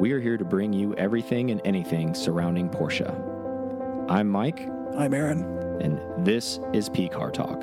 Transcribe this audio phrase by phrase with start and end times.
[0.00, 3.06] We are here to bring you everything and anything surrounding Porsche.
[4.08, 5.42] I'm Mike, I'm Aaron.
[5.82, 7.62] and this is P Car Talk.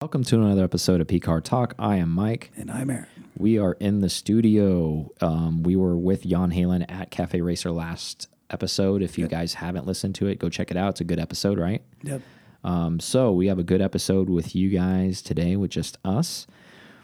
[0.00, 1.74] Welcome to another episode of P Car Talk.
[1.78, 2.50] I am Mike.
[2.56, 3.06] And I'm Aaron.
[3.36, 5.10] We are in the studio.
[5.20, 9.02] Um, we were with Jan Halen at Cafe Racer last episode.
[9.02, 10.92] If you guys haven't listened to it, go check it out.
[10.92, 11.82] It's a good episode, right?
[12.04, 12.22] Yep.
[12.64, 16.46] Um, so we have a good episode with you guys today with just us.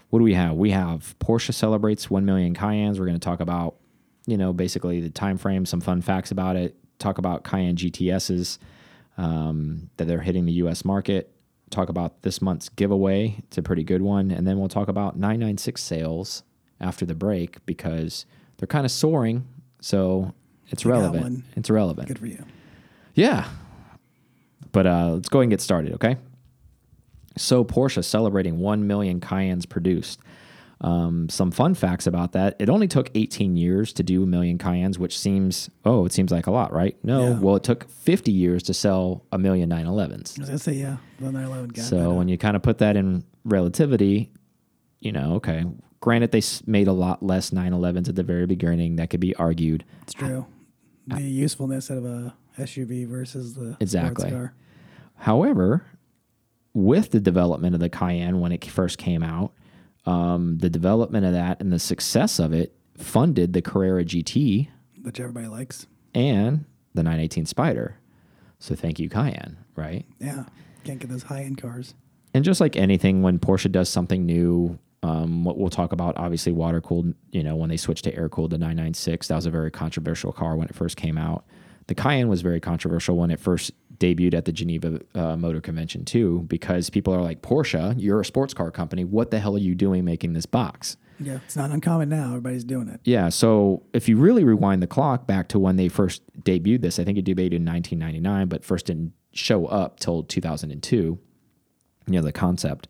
[0.08, 0.54] What do we have?
[0.54, 2.98] We have Porsche celebrates 1 million Cayennes.
[2.98, 3.74] We're going to talk about,
[4.28, 8.58] you know, basically the time frame, some fun facts about it, talk about Cayenne GTSs
[9.16, 10.84] um, that they're hitting the U.S.
[10.84, 11.32] market,
[11.70, 13.36] talk about this month's giveaway.
[13.44, 14.30] It's a pretty good one.
[14.30, 16.42] And then we'll talk about 996 sales
[16.78, 18.26] after the break because
[18.58, 19.48] they're kind of soaring.
[19.80, 20.34] So
[20.68, 21.44] it's relevant.
[21.56, 22.08] It's relevant.
[22.08, 22.44] Good for you.
[23.14, 23.48] Yeah.
[24.72, 26.18] But uh, let's go ahead and get started, okay?
[27.38, 30.20] So Porsche celebrating 1 million Cayennes produced.
[30.80, 32.54] Um, some fun facts about that.
[32.60, 36.30] It only took 18 years to do a million Cayennes, which seems, oh, it seems
[36.30, 36.96] like a lot, right?
[37.02, 37.30] No.
[37.30, 37.38] Yeah.
[37.40, 40.38] Well, it took 50 years to sell a million 911s.
[40.38, 42.78] I was going to say, yeah, the 911 got So when you kind of put
[42.78, 44.30] that in relativity,
[45.00, 45.64] you know, okay,
[46.00, 48.96] granted they made a lot less 911s at the very beginning.
[48.96, 49.84] That could be argued.
[50.02, 50.46] It's true.
[51.08, 54.28] The usefulness of a SUV versus the Exactly.
[54.28, 54.54] sports car.
[55.16, 55.86] However,
[56.72, 59.52] with the development of the Cayenne when it first came out,
[60.08, 64.68] um, the development of that and the success of it funded the Carrera GT
[65.02, 65.86] which everybody likes.
[66.14, 66.64] and
[66.94, 67.98] the 918 Spider.
[68.58, 70.04] So thank you, Cayenne, right?
[70.18, 70.44] Yeah.
[70.84, 71.94] Can't get those high end cars.
[72.34, 76.52] And just like anything, when Porsche does something new, um, what we'll talk about, obviously
[76.52, 77.14] water cooled.
[77.30, 80.32] You know, when they switched to air cooled, the 996, that was a very controversial
[80.32, 81.44] car when it first came out.
[81.86, 86.04] The Cayenne was very controversial when it first debuted at the Geneva uh, Motor Convention
[86.04, 89.04] too, because people are like, Porsche, you're a sports car company.
[89.04, 90.96] What the hell are you doing making this box?
[91.20, 91.38] Yeah.
[91.44, 92.28] It's not uncommon now.
[92.28, 93.00] Everybody's doing it.
[93.04, 93.28] Yeah.
[93.28, 97.04] So if you really rewind the clock back to when they first debuted this, I
[97.04, 100.96] think it debuted in 1999, but first didn't show up till 2002.
[100.96, 101.18] You
[102.06, 102.88] know, the concept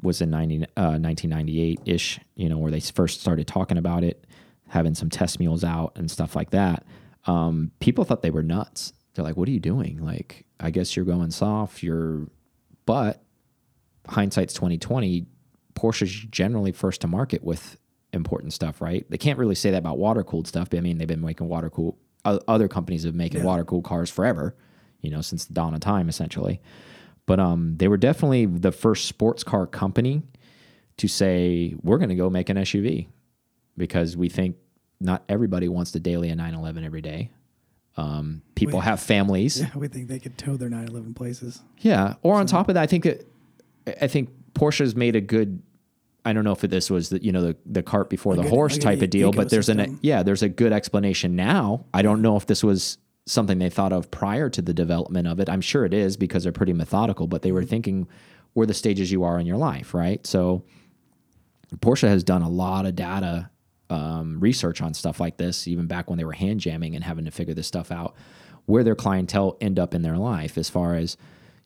[0.00, 4.24] was in 90, uh, 1998 ish, you know, where they first started talking about it,
[4.68, 6.84] having some test mules out and stuff like that.
[7.26, 8.92] Um, people thought they were nuts.
[9.18, 9.98] They're like, what are you doing?
[10.00, 11.82] Like, I guess you're going soft.
[11.82, 12.28] You're,
[12.86, 13.20] but
[14.06, 15.26] hindsight's 2020
[15.74, 17.76] porsche's generally first to market with
[18.14, 20.96] important stuff right they can't really say that about water cooled stuff but i mean
[20.96, 23.46] they've been making water cooled other companies have been making Yeah.
[23.46, 24.56] water cooled cars forever
[25.02, 26.62] you know since the dawn of time essentially
[27.26, 30.22] but um they were definitely the first sports car company
[30.96, 33.06] to say we're going to go make an suv
[33.76, 34.56] because we think
[35.00, 37.30] not everybody wants to daily a 911 every day
[37.98, 38.84] um, people Wait.
[38.84, 39.70] have families Yeah.
[39.74, 41.60] We think they could tow their 911 places.
[41.78, 42.14] yeah.
[42.22, 43.26] Or on top of that, I think that
[44.02, 45.62] I think Porsche's made a good.
[46.24, 48.74] I don't know if this was the you know the the cart before the horse
[48.74, 51.86] like type of deal, but there's an yeah there's a good explanation now.
[51.94, 55.40] I don't know if this was something they thought of prior to the development of
[55.40, 55.48] it.
[55.48, 57.68] I'm sure it is because they're pretty methodical, but they were Mm-hmm.
[57.70, 58.08] thinking
[58.54, 60.26] where the stages you are in your life, right?
[60.26, 60.64] So
[61.76, 63.50] Porsche has done a lot of data
[63.90, 67.24] um, research on stuff like this, even back when they were hand jamming and having
[67.24, 68.14] to figure this stuff out,
[68.66, 70.58] where their clientele end up in their life.
[70.58, 71.16] As far as,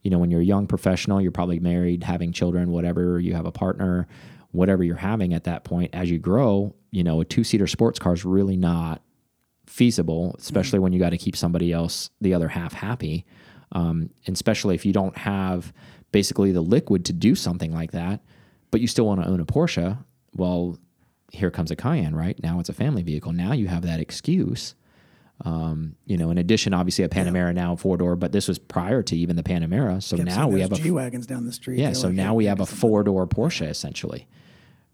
[0.02, 3.46] you know, when you're a young professional, you're probably married, having children, whatever, you have
[3.46, 4.06] a partner,
[4.52, 5.90] whatever you're having at that point.
[5.94, 9.02] As you grow, you know, a two seater sports car is really not
[9.66, 13.24] feasible, especially when you got to keep somebody else, the other half, happy.
[13.72, 15.72] Um, and especially if you don't have
[16.12, 18.20] basically the liquid to do something like that,
[18.70, 19.98] but you still want to own a Porsche.
[20.34, 20.78] Well,
[21.32, 22.40] here comes a Cayenne, right?
[22.42, 23.32] Now it's a family vehicle.
[23.32, 24.74] Now you have that excuse.
[25.44, 29.02] Um, you know, in addition, obviously a Panamera now four door, but this was prior
[29.02, 30.02] to even the Panamera.
[30.02, 31.78] So Kept now we have a G wagons down the street.
[31.78, 34.28] yeah, They're so like, now we have a four door Porsche essentially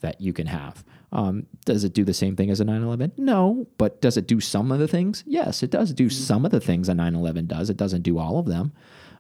[0.01, 0.85] that you can have.
[1.11, 3.13] Um, does it do the same thing as a 911?
[3.17, 5.25] No, but does it do some of the things?
[5.27, 7.69] Yes, it does do some of the things a 911 does.
[7.71, 8.73] It doesn't do all of them.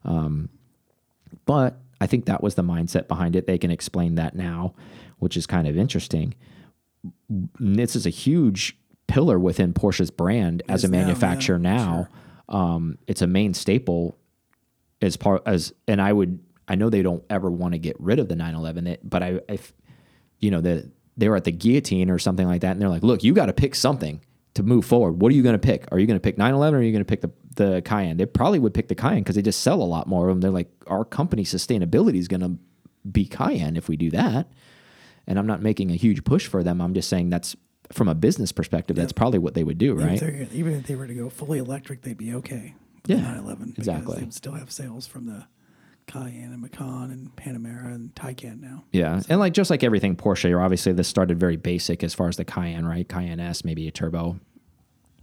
[0.04, 0.50] Um,
[1.46, 3.46] but I think that was the mindset behind it.
[3.46, 4.74] They can explain that now,
[5.18, 6.34] which is kind of interesting.
[7.28, 12.08] This is a huge pillar within Porsche's brand as a now, manufacturer now.
[12.48, 14.16] Um, it's a main staple
[15.00, 18.18] as part as and I would I know they don't ever want to get rid
[18.18, 19.72] of the 911 it, but I if
[20.38, 23.02] you know the they were at the guillotine or something like that and they're like
[23.02, 24.20] look you got to pick something
[24.54, 25.20] to move forward.
[25.20, 25.86] What are you going to pick?
[25.92, 28.16] Are you going to pick 911 or are you going to pick the the Cayenne?
[28.16, 30.40] They probably would pick the Cayenne because they just sell a lot more of them
[30.40, 32.56] they're like our company sustainability is going to
[33.10, 34.48] be Cayenne if we do that
[35.28, 37.54] and I'm not making a huge push for them I'm just saying that's
[37.92, 40.86] from a business perspective that's probably what they would do Even, right if even if
[40.88, 42.74] they were to go fully electric, they'd be okay.
[43.06, 44.18] Yeah, the 911 exactly.
[44.18, 45.46] They'd still have sales from the
[46.06, 48.84] Cayenne and Macan and Panamera and Taycan now.
[48.92, 52.28] Yeah, and like just like everything Porsche, or obviously this started very basic as far
[52.28, 53.08] as the Cayenne, right?
[53.08, 54.38] Cayenne S, maybe a turbo,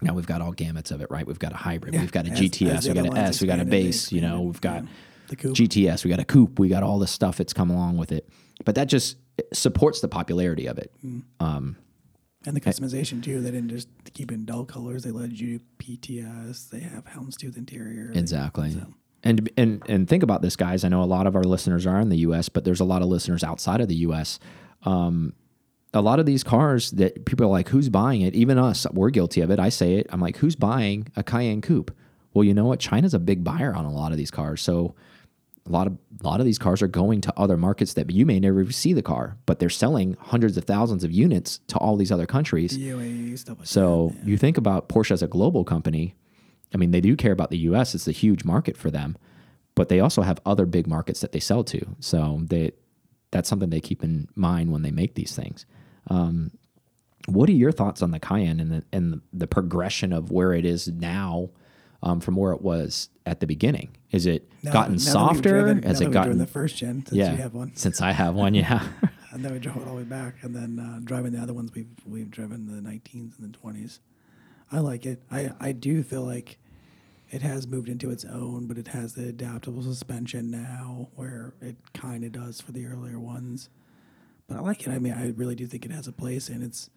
[0.01, 1.25] Now we've got all gamuts of it, right?
[1.25, 3.41] We've got a hybrid, Yeah, we've got a as- GTS, as we got an S,
[3.41, 4.11] we got a base.
[4.11, 4.89] You know, we've got yeah.
[5.27, 5.55] the coupe.
[5.55, 8.27] GTS, we got a coupe, we got all the stuff that's come along with it.
[8.63, 9.17] But that just
[9.53, 10.91] supports the popularity of it.
[11.01, 13.41] and the customization too.
[13.41, 15.03] They didn't just keep in dull colors.
[15.03, 16.69] They let you do PTS.
[16.69, 18.11] They have houndstooth interior.
[18.13, 18.71] They- Exactly.
[18.71, 18.93] so-
[19.23, 20.83] And and and think about this, guys.
[20.83, 23.01] I know a lot of our listeners are in the U.S., but there's a lot
[23.01, 24.39] of listeners outside of the U.S.
[24.83, 25.33] Um,
[25.95, 29.09] a lot of these cars that people are like, "Who's buying it?" Even us, we're
[29.09, 29.59] guilty of it.
[29.59, 30.05] I say it.
[30.11, 31.89] I'm like, "Who's buying a Cayenne Coupe?"
[32.35, 32.79] Well, you know what?
[32.79, 34.93] China's a big buyer on a lot of these cars, so
[35.67, 38.25] a lot of a lot of these cars are going to other markets that you
[38.25, 41.95] may never see the car, but they're selling hundreds of thousands of units to all
[41.97, 42.77] these other countries.
[43.59, 44.27] Like So that.
[44.27, 46.15] you think about Porsche as a global company.
[46.73, 47.95] I mean, they do care about the U.S.
[47.95, 49.17] It's a huge market for them,
[49.75, 51.95] but they also have other big markets that they sell to.
[51.99, 52.71] So they
[53.31, 55.65] that's something they keep in mind when they make these things.
[56.07, 56.51] Um,
[57.27, 60.53] what are your thoughts on the Cayenne and the and the, the progression of where
[60.53, 61.49] it is now
[62.03, 63.89] um, from where it was at the beginning?
[64.11, 65.49] Is it Now- gotten now softer?
[65.49, 67.31] driven- Has it gotten the first gen since yeah?
[67.31, 68.87] you have one, Since I have one, yeah.
[69.31, 71.53] and then we drove it all the way back, and then uh, driving the other
[71.53, 73.99] ones we've we've driven the 19s and the 20s.
[74.71, 75.21] I like it.
[75.31, 76.57] I I do feel like
[77.31, 81.75] it has moved into its own, but it has the adaptable suspension now, where it
[81.93, 83.69] kind of does for the earlier ones.
[84.47, 84.91] But I like it.
[84.91, 86.89] I mean, I really do think it has a place, and it's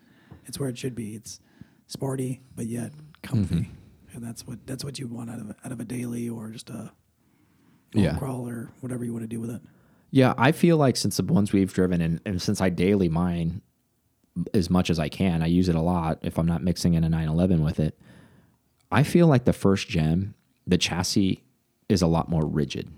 [0.47, 1.15] it's where it should be.
[1.15, 1.41] It's
[1.87, 2.93] sporty, but yet
[3.23, 3.71] comfy, Mm-hmm.
[4.15, 6.71] And that's what that's what you want out of out of a daily or just
[6.71, 6.93] a
[7.95, 8.17] Yeah.
[8.19, 9.63] crawl or whatever you want to do with it.
[10.11, 13.61] Yeah, I feel like since the ones we've driven and, and since I daily mine
[14.55, 17.05] as much as I can, I use it a lot if I'm not mixing in
[17.05, 17.99] a 911 with it.
[18.91, 20.35] I feel like the first gen,
[20.67, 21.43] the chassis
[21.89, 22.89] is a lot more rigid.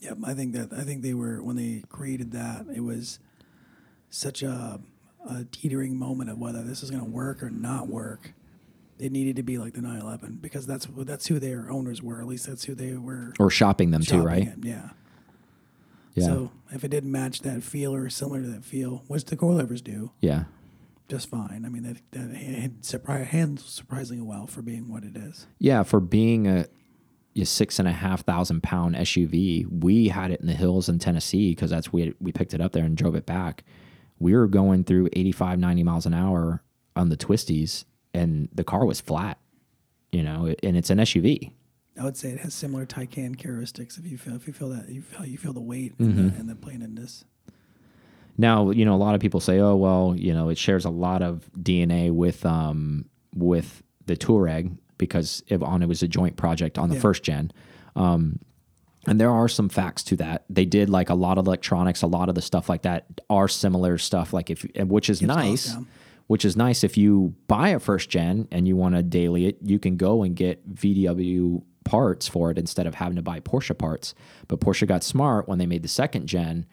[0.00, 3.18] Yep, I think that I think they were when they created that it was
[4.10, 4.80] such a,
[5.28, 8.32] a teetering moment of whether this is going to work or not work.
[9.02, 12.20] It needed to be like the 911 because that's that's who their owners were.
[12.20, 13.34] At least that's who they were.
[13.40, 14.48] Or shopping them too, shopping right?
[14.48, 14.90] at, Yeah.
[16.14, 16.26] Yeah.
[16.26, 19.82] So if it didn't match that feel or similar to that feel, which the coilovers
[19.82, 20.44] do, yeah.
[21.08, 21.64] just fine.
[21.66, 25.48] I mean that that handles surprisingly well for being what it is.
[25.58, 26.66] Yeah, for being a,
[27.34, 31.00] a six and a half thousand pound SUV, we had it in the hills in
[31.00, 33.64] Tennessee because that's we we picked it up there and drove it back.
[34.20, 36.62] We were going through 85, 90 miles an hour
[36.94, 39.38] on the twisties, and the car was flat.
[40.10, 41.52] You know, and it's an SUV.
[41.98, 43.96] I would say it has similar Taycan characteristics.
[43.98, 46.18] If you feel if you feel that you feel you feel the weight Mm-hmm.
[46.18, 47.24] and, the, and the plainness.
[48.38, 50.90] Now, you know, a lot of people say, "Oh, well, you know, it shares a
[50.90, 56.36] lot of DNA with um with the Touareg because it, on it was a joint
[56.36, 57.00] project on the Yeah.
[57.02, 57.52] first gen."
[57.94, 58.38] Um,
[59.06, 60.44] and there are some facts to that.
[60.48, 63.48] They did like a lot of electronics, a lot of the stuff like that are
[63.48, 64.32] similar stuff.
[64.32, 65.86] Like if, which is nice, down.
[66.26, 66.84] Which is nice.
[66.84, 70.22] If you buy a first gen and you want to daily it, you can go
[70.22, 74.14] and get VW parts for it instead of having to buy Porsche parts.
[74.48, 76.66] But Porsche got smart when they made the second gen.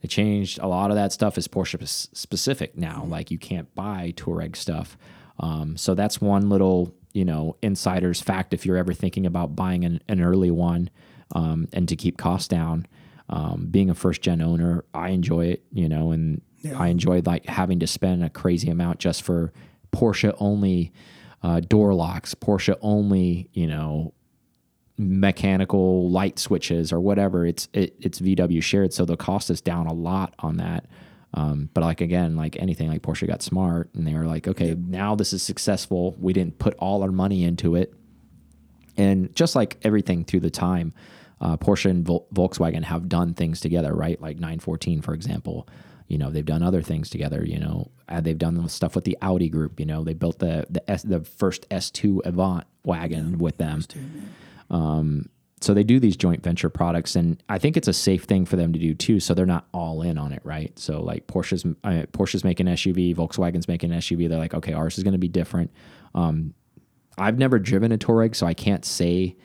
[0.00, 1.86] They changed a lot of that stuff is Porsche
[2.16, 3.04] specific now.
[3.06, 4.96] Like you can't buy Touareg stuff.
[5.40, 9.84] Um, so that's one little, you know, insider's fact if you're ever thinking about buying
[9.84, 10.90] an, an early one
[11.34, 12.86] um, and to keep costs down.
[13.28, 16.78] Um, being a first gen owner, I enjoy it, you know, and Yeah.
[16.78, 19.52] I enjoy like having to spend a crazy amount just for
[19.92, 20.92] Porsche only
[21.42, 24.12] uh, door locks, Porsche only, you know,
[24.98, 27.46] mechanical light switches or whatever.
[27.46, 30.86] It's it, it's VW shared, so the cost is down a lot on that.
[31.34, 34.74] Um, but like again, like anything, like Porsche got smart and they were like, okay,
[34.74, 36.16] now this is successful.
[36.18, 37.92] We didn't put all our money into it,
[38.96, 40.94] and just like everything through the time,
[41.40, 44.20] uh, Porsche and Vol- Volkswagen have done things together, right?
[44.20, 45.68] Like 914, for example.
[46.08, 47.44] You know, they've done other things together.
[47.44, 49.80] You know, uh, they've done stuff with the Audi group.
[49.80, 53.82] You know, they built the the S, the first S2 Avant wagon with them.
[53.94, 54.32] Man.
[55.62, 58.56] So they do these joint venture products, and I think it's a safe thing for
[58.56, 59.20] them to do too.
[59.20, 60.78] So they're not all in on it, right?
[60.78, 64.28] So like Porsche's uh, Porsche's making an SUV, Volkswagen's making an SUV.
[64.28, 65.70] They're like, okay, ours is going to be different.
[66.14, 66.54] Um,
[67.18, 69.36] I've never driven a Touareg, so I can't say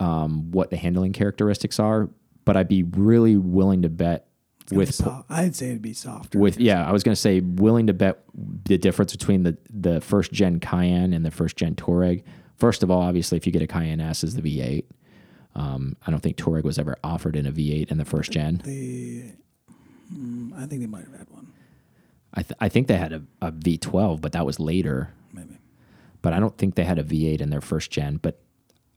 [0.00, 2.10] um, what the handling characteristics are.
[2.44, 4.29] But I'd be really willing to bet It's gonna be
[4.76, 5.30] with soft.
[5.30, 6.38] I'd say it'd be softer.
[6.38, 10.00] with yeah, I was going to say willing to bet the difference between the the
[10.00, 12.22] first gen Cayenne and the first gen Touareg.
[12.56, 14.84] First of all, obviously, if you get a Cayenne S, is the V8.
[15.54, 18.60] Um, I don't think Touareg was ever offered in a V8 in the first gen.
[18.64, 19.32] the,
[20.14, 21.52] mm, I think they might have had one,
[22.32, 25.12] I, th- I think they had a, a V12, but that was later.
[25.32, 25.58] maybe.
[26.22, 28.18] But I don't think they had a V8 in their first gen.
[28.22, 28.40] But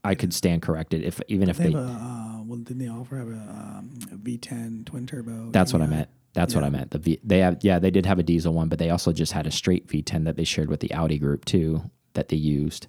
[0.04, 1.72] I could stand corrected if even if They they.
[1.72, 5.50] have a, uh, well, didn't they offer have a, um, a V10 twin turbo?
[5.52, 6.10] That's what I meant.
[6.34, 6.92] That's what I meant.
[6.92, 9.32] The v, they have yeah they did have a diesel one, but they also just
[9.34, 11.84] had a straight V10 that they shared with the Audi group too.
[12.16, 12.88] that they used.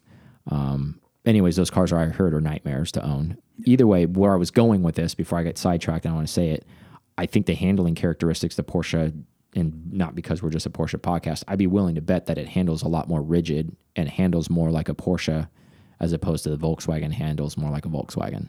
[0.50, 3.36] Um, anyways, those cars are I heard are nightmares to own.
[3.64, 6.26] Either way, where I was going with this before I get sidetracked, and I want
[6.26, 6.66] to say it,
[7.16, 9.22] I think the handling characteristics of Porsche,
[9.54, 12.48] and not because we're just a Porsche podcast, I'd be willing to bet that it
[12.48, 15.48] handles a lot more rigid and handles more like a Porsche
[16.00, 18.48] as opposed to the Volkswagen handles more like a Volkswagen.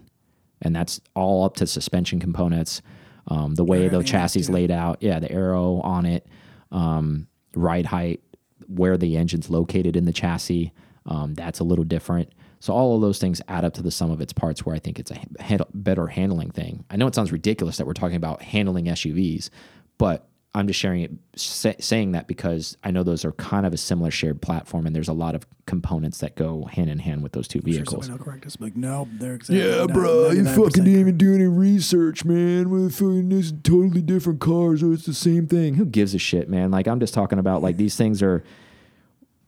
[0.62, 2.82] And that's all up to suspension components,
[3.28, 6.28] um, the way the chassis is laid out, yeah, the aero on it,
[6.72, 8.22] um, ride height,
[8.68, 10.72] where the engine's located in the chassis.
[11.06, 12.32] Um, that's a little different.
[12.60, 14.80] So all of those things add up to the sum of its parts, where I
[14.80, 16.86] think it's a better handling thing.
[16.90, 19.50] I know it sounds ridiculous that we're talking about handling SUVs,
[19.98, 23.74] but I'm just sharing it, sa saying that because I know those are kind of
[23.74, 27.24] a similar shared platform, and there's a lot of components that go hand in hand
[27.24, 28.06] with those two Sure, vehicles.
[28.06, 28.58] somebody will correct us.
[28.62, 32.70] Like, no, they're exactly Yeah, not- bro, you fucking didn't even do any research, man.
[32.70, 35.74] With fucking this totally different cars, or it's the same thing.
[35.76, 36.72] Who gives a shit, man?
[36.72, 38.44] Like I'm just talking about like these things are.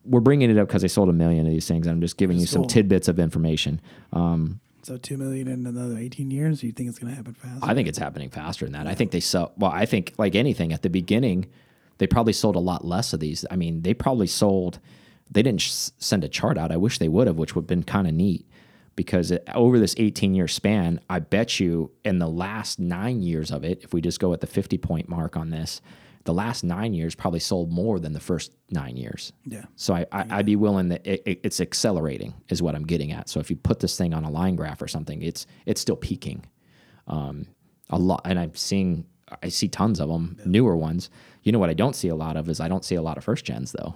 [0.04, 1.86] We're bringing it up because they sold a million of these things.
[1.88, 2.70] I'm just giving you That's some cool.
[2.70, 3.82] tidbits of information.
[4.14, 6.62] Um, So two million in another eighteen years.
[6.62, 7.62] Do you think it's going to happen fast?
[7.62, 8.88] I think it's happening faster than that.
[8.88, 9.52] I think they sell.
[9.58, 11.48] Well, I think like anything at the beginning,
[11.98, 13.44] they probably sold a lot less of these.
[13.52, 14.80] I mean, they probably sold.
[15.30, 16.72] They didn't send a chart out.
[16.72, 18.46] I wish they would have, which would have been kind of neat.
[18.96, 23.52] Because it, over this 18 year span, I bet you in the last nine years
[23.52, 25.82] of it, if we just go at the 50 point mark on this,
[26.28, 29.34] the last nine years probably sold more than the first nine years.
[29.46, 29.66] Yeah.
[29.76, 33.12] So I, I, I'd be willing that it, it, it's accelerating is what I'm getting
[33.12, 33.30] at.
[33.30, 35.96] So if you put this thing on a line graph or something, it's it's still
[35.96, 36.46] peaking.
[37.08, 37.48] Um,
[37.90, 39.06] a lot, and I'm seeing
[39.42, 41.10] I see tons of them, newer ones.
[41.44, 43.18] You know what I don't see a lot of is I don't see a lot
[43.18, 43.96] of first gens though.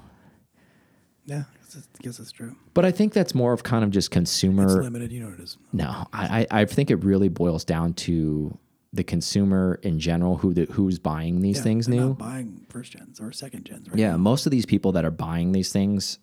[1.25, 1.57] Yeah, I
[2.01, 2.55] guess it's- it's true.
[2.73, 4.81] But I think that's more of kind of just It's consumer.
[4.81, 5.11] limited.
[5.11, 5.57] You know what it is.
[5.73, 8.57] No, I, I I think it really boils down to
[8.93, 12.09] the consumer in general who the, who's buying these Yeah, things new.
[12.09, 13.87] Not buying first gens or second gens.
[13.89, 14.17] Right Yeah, now.
[14.17, 16.19] most of these people that are buying these things,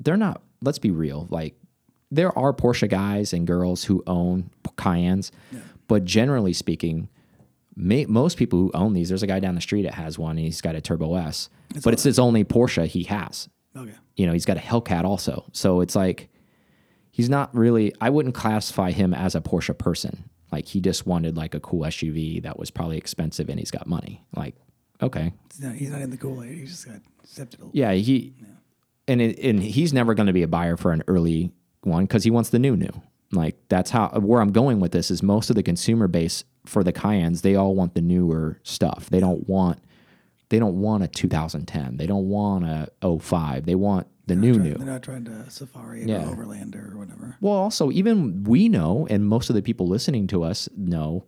[0.00, 0.40] they're not.
[0.60, 1.26] Let's be real.
[1.30, 1.56] Like,
[2.10, 5.30] there are Porsche guys and girls who own Cayennes,
[5.88, 7.08] but generally speaking,
[7.74, 10.36] ma- most people who own these, there's a guy down the street that has one.
[10.36, 11.48] And he's got a Turbo S,
[11.82, 13.48] but it's his only Porsche he has.
[13.76, 13.94] Okay.
[14.16, 15.46] You know, he's got a Hellcat also.
[15.52, 16.28] So it's like
[17.10, 17.92] he's not really.
[18.00, 20.28] I wouldn't classify him as a Porsche person.
[20.52, 23.86] Like he just wanted like a cool SUV that was probably expensive, and he's got
[23.86, 24.22] money.
[24.36, 24.54] Like,
[25.02, 26.58] okay, He's not, he's not in the Kool Aid.
[26.58, 27.60] He just got accepted.
[27.72, 28.34] Yeah, he
[29.08, 32.24] and it, and he's never going to be a buyer for an early one because
[32.24, 32.92] he wants the new new.
[33.32, 36.84] Like that's how where I'm going with this is most of the consumer base for
[36.84, 39.08] the Cayennes they all want the newer stuff.
[39.08, 39.78] They don't want
[40.50, 41.96] they don't want a 2010.
[41.96, 43.64] They don't want a 05.
[43.64, 44.74] They want the new Try- new.
[44.74, 46.28] They're not trying to Safari Yeah.
[46.28, 47.36] or Overlander or whatever.
[47.40, 51.24] Well, also, even we know, and most of the people listening to us know,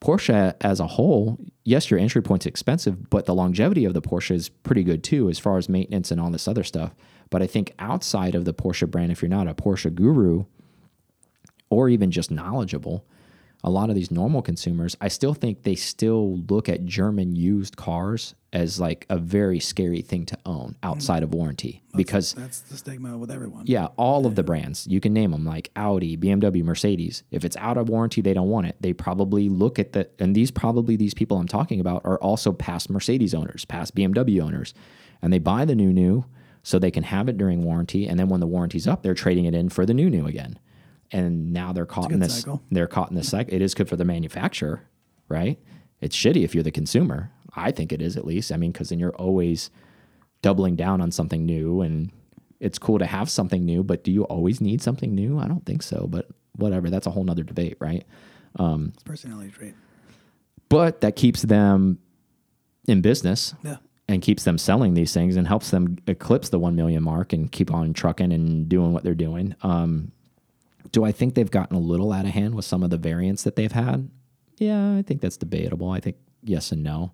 [0.00, 4.34] Porsche as a whole, yes, your entry point's expensive, but the longevity of the Porsche
[4.34, 6.94] is pretty good too, as far as maintenance and all this other stuff.
[7.30, 10.44] But I think outside of the Porsche brand, if you're not a Porsche guru
[11.70, 13.04] or even just knowledgeable,
[13.64, 17.76] a lot of these normal consumers, I still think they still look at German used
[17.76, 22.76] cars as like a very scary thing to own outside of warranty because That's the
[22.76, 23.64] stigma with everyone.
[23.66, 24.86] yeah, all of the brands.
[24.86, 27.22] You can name them like Audi, BMW, Mercedes.
[27.30, 28.76] If it's out of warranty, they don't want it.
[28.80, 32.52] They probably look at the and these probably these people I'm talking about are also
[32.52, 34.74] past Mercedes owners, past BMW owners.
[35.20, 36.24] And they buy the new new
[36.62, 39.44] so they can have it during warranty and then when the warranty's up, they're trading
[39.44, 40.58] it in for the new new again.
[41.12, 42.62] And now they're caught in this cycle.
[42.70, 43.54] they're caught in this cycle.
[43.54, 44.82] It is good for the manufacturer,
[45.28, 45.58] right?
[46.00, 47.30] It's shitty if you're the consumer.
[47.54, 48.50] I think it is at least.
[48.52, 49.70] I mean, because then you're always
[50.42, 52.10] doubling down on something new and
[52.60, 55.38] it's cool to have something new, but do you always need something new?
[55.38, 56.90] I don't think so, but whatever.
[56.90, 58.04] That's a whole nother debate, right?
[58.58, 59.74] It's personality trait.
[60.68, 61.98] But that keeps them
[62.88, 63.76] in business Yeah.
[64.08, 67.50] and keeps them selling these things and helps them eclipse the 1 million mark and
[67.52, 69.54] keep on trucking and doing what they're doing.
[69.62, 70.12] Um,
[70.96, 73.42] do I think they've gotten a little out of hand with some of the variants
[73.42, 74.08] that they've had?
[74.56, 75.90] Yeah, I think that's debatable.
[75.90, 77.12] I think yes and no.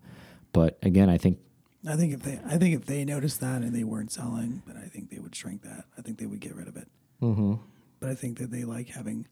[0.53, 1.41] But again, I think
[1.85, 4.77] I think if they, I think if they noticed that and they weren't selling, then
[4.77, 5.87] I think they would shrink that.
[5.99, 6.87] I think they would get rid of it.
[7.21, 7.55] Mm-hmm.
[7.99, 9.27] But I think that they like having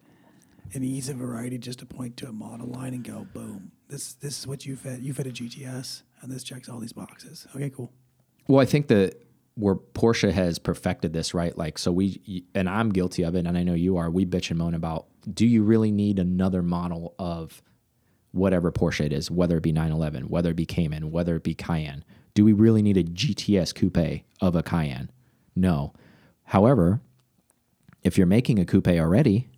[0.72, 4.14] an ease of variety just to point to a model line and go, boom, this
[4.14, 4.98] this is what you fit.
[4.98, 7.46] You fit a GTS, and this checks all these boxes.
[7.54, 7.92] Okay, cool.
[8.48, 9.14] Well, I think that
[9.54, 11.56] where Porsche has perfected this, right?
[11.56, 14.10] Like, so we, and I'm guilty of it, and I know you are.
[14.10, 17.62] We bitch and moan about do you really need another model of
[18.32, 21.54] whatever Porsche it is, whether it be 911, whether it be Cayman, whether it be
[21.54, 22.04] Cayenne?
[22.34, 25.10] Do we really need a GTS coupe of a Cayenne?
[25.56, 25.92] No.
[26.44, 27.00] However,
[28.02, 29.48] if you're making a coupe already,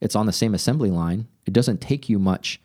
[0.00, 1.28] it's on the same assembly line.
[1.46, 2.60] It doesn't take you much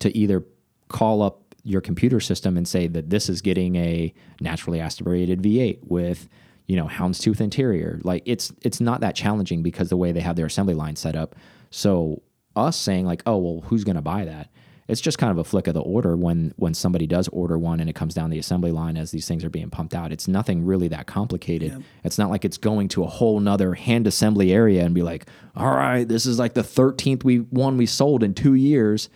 [0.00, 0.44] to either
[0.88, 5.80] call up your computer system and say that this is getting a naturally aspirated V8
[5.82, 6.28] with,
[6.66, 8.00] you know, houndstooth interior.
[8.02, 11.14] Like it's it's not that challenging because the way they have their assembly line set
[11.14, 11.36] up.
[11.70, 12.22] So
[12.56, 14.50] us saying like, oh well, who's going to buy that?
[14.88, 17.80] It's just kind of a flick of the order when when somebody does order one
[17.80, 20.10] and it comes down the assembly line as these things are being pumped out.
[20.10, 21.72] It's nothing really that complicated.
[21.72, 21.78] Yeah.
[22.02, 25.26] It's not like it's going to a whole nother hand assembly area and be like,
[25.54, 29.10] all right, this is like the thirteenth we one we sold in two years,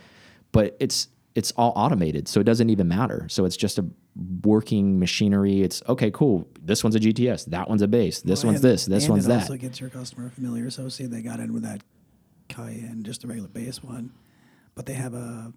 [0.53, 3.27] but it's it's all automated, so it doesn't even matter.
[3.31, 3.87] So it's just a
[4.43, 5.63] working machinery.
[5.63, 6.47] It's okay, cool.
[6.63, 7.47] This one's a GTS.
[7.47, 8.21] That one's a base.
[8.21, 8.87] This Well, one's and- this.
[8.87, 9.41] This one's it that.
[9.43, 10.69] also gets your customer familiar.
[10.71, 11.83] So say they got in with that
[12.49, 14.13] Cayenne, just a regular base one,
[14.75, 15.53] but they have a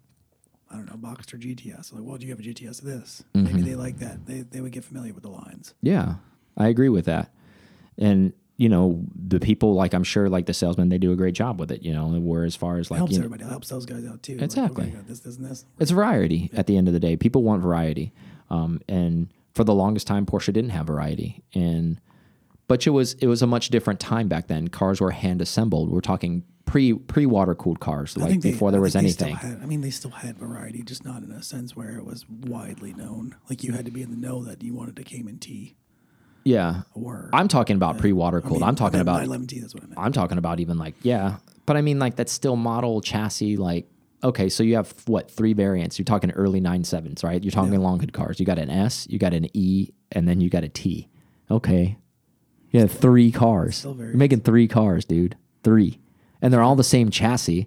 [0.70, 1.92] I don't know Boxster GTS.
[1.92, 3.22] Like, well, do you have a GTS of this?
[3.34, 3.44] Mm-hmm.
[3.56, 4.26] Maybe they like that.
[4.26, 5.74] They they would get familiar with the lines.
[5.82, 6.16] Yeah,
[6.56, 7.32] I agree with that.
[7.98, 11.34] And you know, the people like I'm sure like the salesmen, they do a great
[11.34, 11.82] job with it.
[11.82, 13.44] You know, where as far as like helps you know, everybody.
[13.44, 14.34] It helps those guys out too.
[14.36, 14.86] Like, Exactly.
[14.86, 15.64] okay, I this, this, and this.
[15.78, 17.16] it's variety at the end of the day.
[17.16, 18.12] People want variety,
[18.50, 21.42] um, and for the longest time, Porsche didn't have variety.
[21.54, 22.00] And
[22.68, 24.68] but it was it was a much different time back then.
[24.68, 25.90] Cars were hand assembled.
[25.90, 29.10] We're talking pre pre water cooled cars, like they- before there I was think they
[29.12, 29.50] still anything.
[29.50, 32.24] had- I mean, they still had variety, just not in a sense where it was
[32.28, 33.36] widely known.
[33.50, 35.76] Like you had to be in the know that you wanted a Cayman T
[36.46, 38.62] Yeah, or I'm talking about pre water cooled.
[38.62, 39.60] I'm talking about 11T.
[39.60, 39.98] That's what I meant.
[39.98, 43.56] I'm talking about even like yeah, but I mean like that's still model chassis.
[43.56, 43.88] Like
[44.22, 45.98] okay, so you have what three variants?
[45.98, 47.42] You're talking early nine sevens, right?
[47.42, 48.38] You're talking long hood cars.
[48.38, 51.08] You got an S, you got an E, and then you got a T.
[51.50, 51.96] Okay,
[52.70, 53.84] you have three cars.
[53.84, 55.36] You're making three cars, dude.
[55.64, 55.98] Three,
[56.40, 57.66] and they're all the same chassis.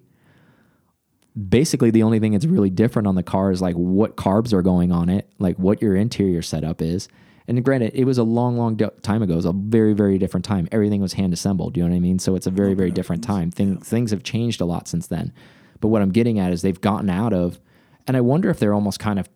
[1.49, 4.61] Basically, the only thing that's really different on the car is like what carbs are
[4.61, 7.09] going on it, like what your interior setup is.
[7.47, 9.33] And granted, it was a long, long time ago.
[9.33, 10.67] It was a very, very different time.
[10.71, 11.75] Everything was hand assembled.
[11.75, 12.19] You know what I mean?
[12.19, 13.49] So it's a very, very different time.
[13.49, 15.33] Thing, Things have changed a lot since then.
[15.79, 17.59] But what I'm getting at is they've gotten out of,
[18.05, 19.27] and I wonder if they're almost kind of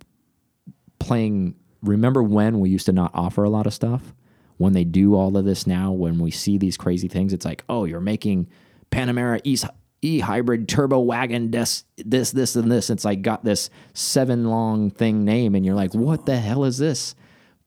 [1.00, 1.56] playing.
[1.82, 4.14] Remember when we used to not offer a lot of stuff?
[4.58, 7.64] When they do all of this now, when we see these crazy things, it's like,
[7.68, 8.50] oh, you're making
[8.92, 9.58] Panamera E
[10.04, 12.90] E hybrid turbo wagon this this this and this.
[12.90, 16.78] It's like got this seven long thing name, and you're like, what the hell is
[16.78, 17.16] this?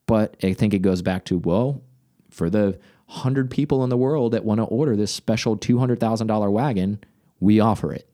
[0.06, 1.82] But I think it goes back to well,
[2.30, 6.00] for the hundred people in the world that want to order this special two hundred
[6.00, 7.00] thousand dollar wagon,
[7.40, 8.08] we offer it.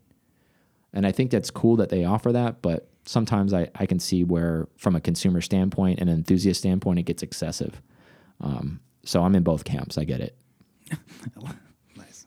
[0.93, 4.25] And I think that's cool that they offer that, but sometimes I, I can see
[4.25, 7.81] where, from a consumer standpoint and an enthusiast standpoint, it gets excessive.
[8.41, 9.99] Um, so I'm in both camps.
[9.99, 10.37] I get it.
[11.97, 12.27] nice.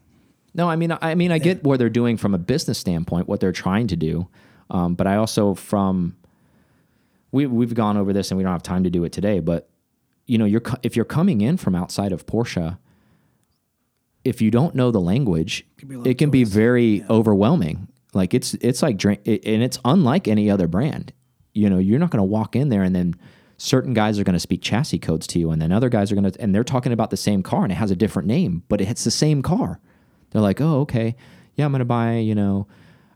[0.53, 3.39] No, I mean, I mean, I get where they're doing from a business standpoint, what
[3.39, 4.27] they're trying to do,
[4.69, 6.15] um, but I also from
[7.35, 9.39] we we've gone over this and we don't have time to do it today.
[9.41, 9.69] But
[10.25, 12.77] you know, you're if you're coming in from outside of Porsche,
[14.23, 17.89] if you don't know the language, Can be it can be very overwhelming.
[18.13, 21.11] Like it's it's like drink, it, and it's unlike any other brand.
[21.53, 23.15] You know, you're not going to walk in there and then
[23.57, 26.15] certain guys are going to speak chassis codes to you, and then other guys are
[26.15, 28.63] going to, and they're talking about the same car and it has a different name,
[28.67, 29.79] but it's the same car.
[30.31, 31.15] They're like, oh, okay,
[31.55, 32.67] yeah, I'm going to buy, you know,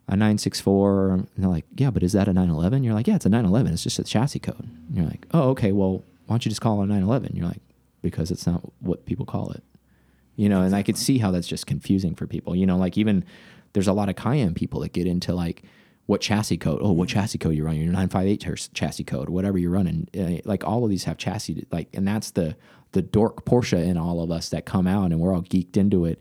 [0.09, 1.11] a 964.
[1.11, 2.83] And they're like, yeah, but is that a 911?
[2.83, 3.73] You're like, yeah, it's a 911.
[3.73, 4.59] It's just a chassis code.
[4.59, 7.35] And you're like, oh, okay, well, why don't you just call it a 911?
[7.35, 7.61] You're like,
[8.01, 9.63] because it's not what people call it.
[10.35, 12.55] You know, and I could see how that's just confusing for people.
[12.55, 13.23] You know, like even
[13.73, 15.63] there's a lot of Cayenne people that get into like
[16.05, 16.79] what chassis code.
[16.81, 17.81] Oh, what chassis code you're running?
[17.81, 20.07] Your 958 chassis code, whatever you're running.
[20.17, 21.67] Uh, like all of these have chassis.
[21.71, 22.55] Like, and that's the
[22.93, 26.05] the dork Porsche in all of us that come out and we're all geeked into
[26.05, 26.19] it,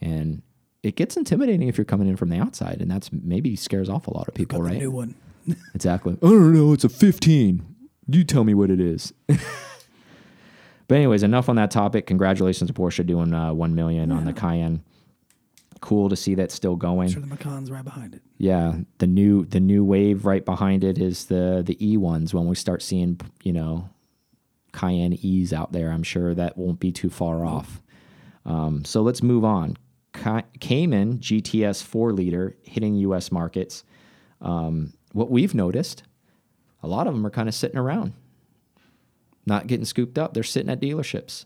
[0.00, 0.42] and
[0.82, 4.06] it gets intimidating if you're coming in from the outside, and that's maybe scares off
[4.06, 4.78] a lot of people, Got the right?
[4.78, 5.14] new one.
[5.74, 6.12] Exactly.
[6.22, 6.72] I don't know.
[6.74, 7.64] It's a 15.
[8.06, 9.14] You tell me what it is.
[9.26, 12.06] but anyways, enough on that topic.
[12.06, 14.82] Congratulations to Porsche doing uh, one million on the Cayenne.
[15.80, 17.08] Cool to see that still going.
[17.08, 18.22] Sure, the Macan's right behind it.
[18.36, 22.34] Yeah, the new the new wave right behind it is the the E ones.
[22.34, 23.88] When we start seeing you know
[24.72, 27.80] Cayenne E's out there, I'm sure that won't be too far off.
[28.44, 29.76] Um, so let's move on.
[30.18, 33.32] Ca- Cayman GTS four liter hitting U.S.
[33.32, 33.84] markets.
[34.40, 36.02] Um, what we've noticed,
[36.82, 38.12] a lot of them are kind of sitting around,
[39.46, 40.34] not getting scooped up.
[40.34, 41.44] They're sitting at dealerships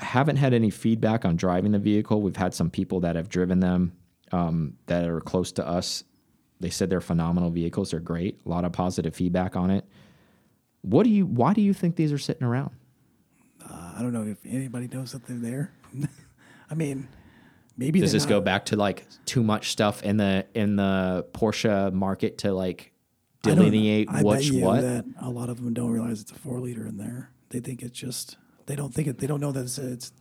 [0.00, 2.20] haven't had any feedback on driving the vehicle.
[2.20, 3.92] We've had some people that have driven them
[4.32, 6.04] um, that are close to us.
[6.60, 7.90] They said they're phenomenal vehicles.
[7.90, 8.40] They're great.
[8.46, 9.84] A lot of positive feedback on it.
[10.82, 11.26] What do you?
[11.26, 12.70] Why do you think these are sitting around?
[13.62, 15.72] Uh, I don't know if anybody knows that they're there.
[16.70, 17.08] I mean,
[17.76, 21.26] maybe Does this not- go back to like too much stuff in the in the
[21.32, 22.92] Porsche market to like
[23.44, 24.80] I delineate I what's bet you what?
[24.80, 27.30] That a lot of them don't realize it's a four liter in there.
[27.50, 29.18] They think it's just they don't think it.
[29.18, 30.12] They don't know that it's, it's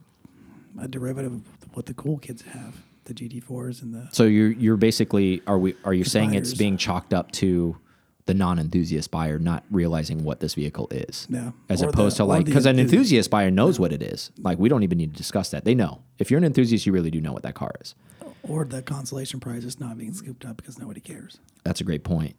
[0.79, 1.41] a derivative of
[1.73, 2.75] what the cool kids have,
[3.05, 4.09] the GT4s and the.
[4.11, 7.77] So you're you're basically are we are you saying it's being chalked up to
[8.25, 11.27] the non-enthusiast buyer not realizing what this vehicle is.
[11.29, 11.51] Yeah.
[11.69, 14.31] As Or the- opposed to like because an enthusiast buyer knows what it is.
[14.37, 15.65] Like we don't even need to discuss that.
[15.65, 16.03] They know.
[16.19, 17.95] If you're an enthusiast, you really do know what that car is.
[18.43, 21.37] Or the consolation prize is not being scooped up because nobody cares.
[21.63, 22.35] That's a great point.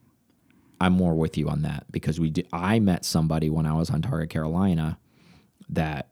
[0.80, 3.90] I'm more with you on that because we did, I met somebody when I was
[3.90, 4.98] on Target Carolina
[5.70, 6.10] that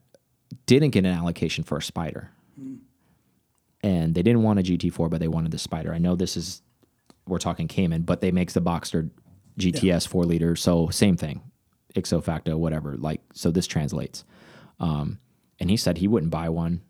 [0.65, 2.75] didn't get an allocation for a Spider, hmm.
[3.81, 5.93] and they didn't want a GT4, but they wanted the Spider.
[5.93, 6.61] I know this is
[7.27, 9.09] we're talking Cayman, but they makes the Boxster
[9.57, 11.41] GTS four liter, so same thing,
[11.95, 12.95] ixo facto, whatever.
[12.97, 14.23] Like so, this translates.
[14.79, 15.19] Um,
[15.59, 16.81] and he said he wouldn't buy one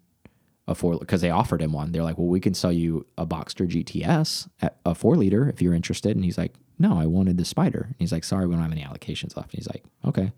[0.67, 1.91] a four because they offered him one.
[1.91, 5.61] They're like, well, we can sell you a Boxster GTS at a four liter if
[5.61, 6.15] you're interested.
[6.15, 7.85] And he's like, no, I wanted the Spider.
[7.87, 9.53] And he's like, sorry, we don't have any allocations left.
[9.53, 10.31] And he's like, okay.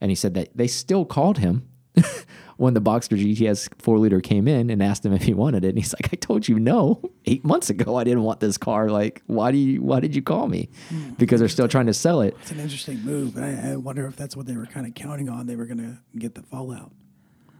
[0.00, 1.68] And he said that they still called him
[2.58, 5.68] when the Boxster GTS four liter came in and asked him if he wanted it.
[5.68, 7.96] And he's like, I told you no eight months ago.
[7.96, 8.90] I didn't want this car.
[8.90, 9.80] Like, why do you?
[9.80, 10.68] Why did you call me?
[11.18, 12.36] Because they're still trying to sell it.
[12.42, 14.94] It's an interesting move, but I, I wonder if that's what they were kind of
[14.94, 15.46] counting on.
[15.46, 16.92] They were going to get the fallout.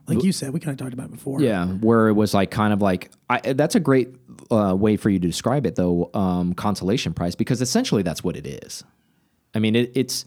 [0.08, 1.40] Like you said, we kind of talked about it before.
[1.40, 4.16] Yeah, where it was like kind of like I, that's a great
[4.50, 6.10] uh, way for you to describe it, though.
[6.12, 8.82] Um, consolation prize, because essentially that's what it is.
[9.54, 10.24] I mean, it, it's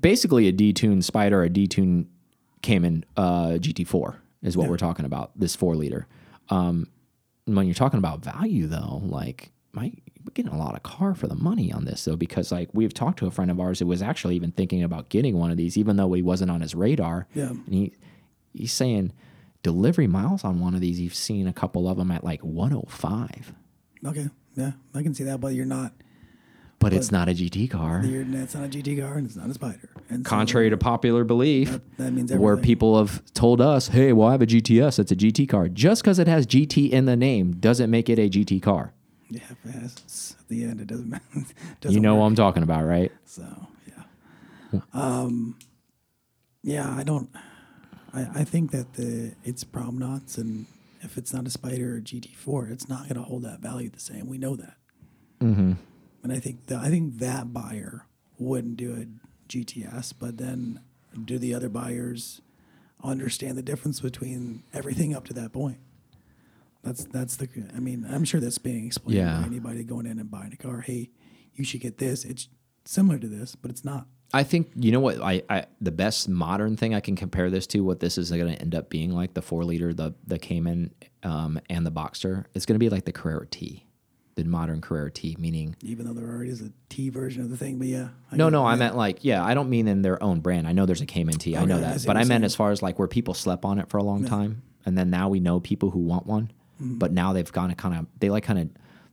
[0.00, 2.06] basically a detuned Spider, a detuned
[2.64, 5.38] Cayman uh, GT4 is what we're talking about.
[5.38, 6.06] This four liter.
[6.48, 6.88] Um,
[7.44, 9.92] when you're talking about value, though, like my
[10.24, 12.94] we're getting a lot of car for the money on this though, because like we've
[12.94, 15.58] talked to a friend of ours who was actually even thinking about getting one of
[15.58, 17.26] these, even though he wasn't on his radar.
[17.34, 17.48] Yeah.
[17.50, 17.92] and he
[18.54, 19.12] he's saying
[19.62, 20.98] delivery miles on one of these.
[20.98, 23.52] You've seen a couple of them at like 105,
[24.06, 24.28] Okay.
[24.56, 25.92] Yeah, I can see that, but you're not.
[26.78, 28.02] But it's not a GT car.
[28.04, 29.88] You're, it's not a GT car and it's not a Spider.
[30.10, 34.12] And so Contrary to popular belief, that, that means where people have told us, "Hey,
[34.12, 34.98] well, I have a GTS.
[34.98, 38.18] It's a GT car." Just because it has GT in the name doesn't make it
[38.18, 38.92] a GT car.
[39.30, 41.24] Yeah, if it has s- at the end, it doesn't matter.
[41.34, 41.44] You
[41.80, 42.20] doesn't know work.
[42.20, 43.10] what I'm talking about, right?
[43.24, 43.44] So
[43.88, 45.56] yeah, um,
[46.62, 46.94] yeah.
[46.94, 47.30] I don't.
[48.12, 50.66] I, I think that the it's prom knots, and
[51.00, 54.00] if it's not a Spider or GT4, it's not going to hold that value the
[54.00, 54.28] same.
[54.28, 54.74] We know that.
[55.40, 55.72] Mm-hmm.
[56.24, 58.06] And I think that I think that buyer
[58.38, 59.06] wouldn't do a
[59.48, 60.80] GTS, but then
[61.24, 62.40] do the other buyers
[63.02, 65.78] understand the difference between everything up to that point?
[66.82, 67.48] That's that's the.
[67.76, 69.40] I mean, I'm sure that's being explained Yeah.
[69.40, 70.80] by anybody going in and buying a car.
[70.80, 71.10] Hey,
[71.54, 72.24] you should get this.
[72.24, 72.48] It's
[72.84, 74.06] similar to this, but it's not.
[74.32, 77.66] I think you know what I, I the best modern thing I can compare this
[77.68, 80.38] to what this is going to end up being like the four liter the the
[80.38, 83.86] Cayman um, and the Boxster it's going to be like the Carrera T,
[84.36, 87.56] the modern Carrera T, meaning even though there already is a T version of the
[87.56, 87.78] thing.
[87.78, 90.40] But yeah, I no no I meant like yeah I don't mean in their own
[90.40, 92.28] brand I know there's a Cayman T I know I that see but I meant
[92.30, 92.44] saying.
[92.44, 95.08] as far as like where people slept on it for a long time and then
[95.10, 96.50] now we know people who want one
[96.82, 96.98] Mm-hmm.
[96.98, 98.68] but now they've gone to kind of they like kind of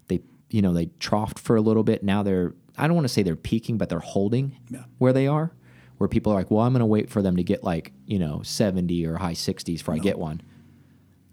[0.08, 3.14] they you know they troughed for a little bit now they're I don't want to
[3.14, 4.86] say they're peaking but they're holding Yeah.
[4.98, 5.52] where they are
[6.00, 8.18] where people are like well I'm going to wait for them to get like you
[8.18, 10.42] know 70 or high 60s before I get one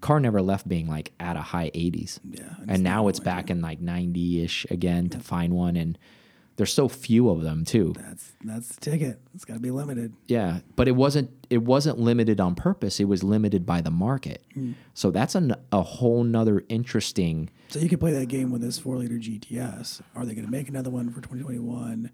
[0.00, 3.60] car never left being like at a high 80s Yeah, and now it's back in
[3.60, 5.98] like 90ish again to find one and
[6.56, 9.20] there's so few of them too That's that's the ticket.
[9.34, 10.12] It's got to be limited.
[10.26, 12.98] yeah, but it wasn't it wasn't limited on purpose.
[12.98, 14.44] It was limited by the market.
[14.54, 14.72] Hmm.
[14.92, 17.50] So that's an, a whole nother interesting.
[17.68, 20.00] So you could play that game with this four liter GTS.
[20.16, 22.10] Are they going to make another one for 2021?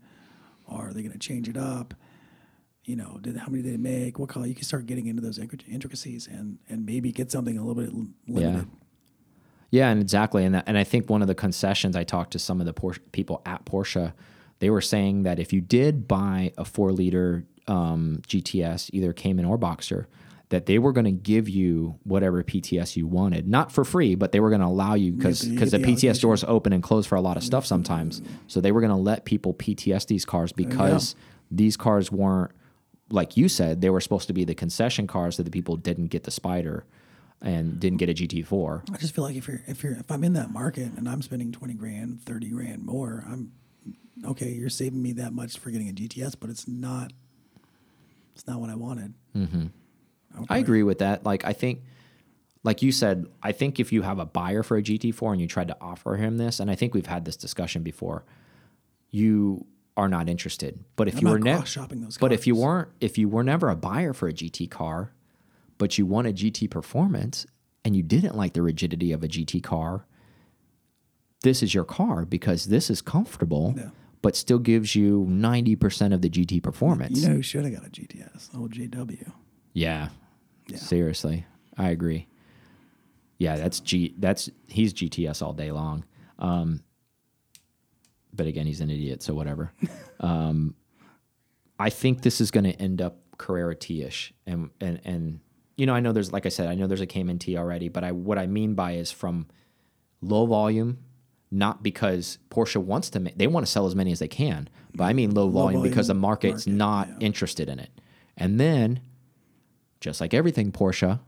[0.68, 1.94] Are they going to change it up?
[2.84, 4.18] You know, did, how many did they make?
[4.18, 4.46] What color?
[4.46, 7.92] You can start getting into those intricacies and and maybe get something a little bit
[8.28, 8.66] limited.
[8.66, 8.78] Yeah,
[9.70, 12.38] Yeah, and exactly, and that, and I think one of the concessions I talked to
[12.38, 14.12] some of the Porsche, people at Porsche,
[14.58, 19.46] they were saying that if you did buy a four liter um, GTS, either Cayman
[19.46, 20.06] or Boxster,
[20.50, 24.30] that they were going to give you whatever PTS you wanted, not for free, but
[24.32, 27.06] they were going to allow you because because the the PTS doors open and close
[27.06, 28.22] for a lot of stuff sometimes.
[28.46, 31.16] So they were going to let people PTS these cars because
[31.50, 32.52] these cars weren't
[33.14, 36.08] like you said they were supposed to be the concession cars that the people didn't
[36.08, 36.84] get the Spider
[37.40, 38.90] and didn't get a GT4.
[38.92, 41.22] I just feel like if you're if you're if I'm in that market and I'm
[41.22, 43.52] spending 20 grand, 30 grand more, I'm
[44.26, 44.50] okay.
[44.50, 47.12] You're saving me that much for getting a GTS, but it's not.
[48.34, 49.14] It's not what I wanted.
[49.36, 49.66] Mm-hmm.
[50.48, 51.24] I agree with that.
[51.24, 51.82] Like I think,
[52.64, 55.46] like you said, I think if you have a buyer for a GT4 and you
[55.46, 58.24] tried to offer him this, and I think we've had this discussion before,
[59.10, 60.84] you are not interested.
[60.96, 63.44] But if I'm you were never, cross-shopping those but if you weren't, if you were
[63.44, 65.12] never a buyer for a GT car,
[65.78, 67.46] but you want a GT performance
[67.84, 70.06] and you didn't like the rigidity of a GT car,
[71.42, 73.90] this is your car because this is comfortable, Yeah.
[74.22, 77.20] but still gives you ninety percent of the GT performance.
[77.22, 78.56] You know who should have got a GTS?
[78.58, 79.30] Old JW.
[79.74, 80.08] Yeah.
[80.74, 81.44] Seriously.
[81.76, 82.26] I agree.
[83.38, 86.04] Yeah, that's G that's he's GTS all day long.
[86.38, 86.82] Um
[88.34, 89.72] but again, he's an idiot, so whatever.
[90.20, 90.74] um,
[91.78, 95.40] I think this is going to end up Carrera T-ish, and and and
[95.76, 97.88] you know, I know there's like I said, I know there's a Cayman T already,
[97.88, 99.46] but I what I mean by is from
[100.20, 100.98] low volume,
[101.50, 105.04] not because Porsche wants to, they want to sell as many as they can, but
[105.04, 107.26] I mean low, volume, because the market's market, not yeah.
[107.26, 107.90] interested in it,
[108.36, 109.00] and then
[110.00, 111.20] just like everything Porsche,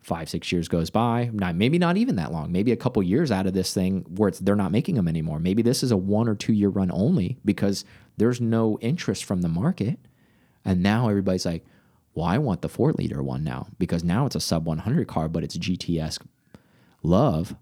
[0.00, 3.30] five six years goes by, not maybe not even that long, maybe a couple years
[3.30, 5.38] out of this thing where it's they're not making them anymore.
[5.38, 7.84] Maybe this is a one or two year run only because
[8.16, 9.98] there's no interest from the market,
[10.64, 11.64] and now everybody's like,
[12.14, 15.28] well, I want the four liter one now because now it's a sub 100 car,
[15.28, 16.18] but it's GTS
[17.02, 17.54] love,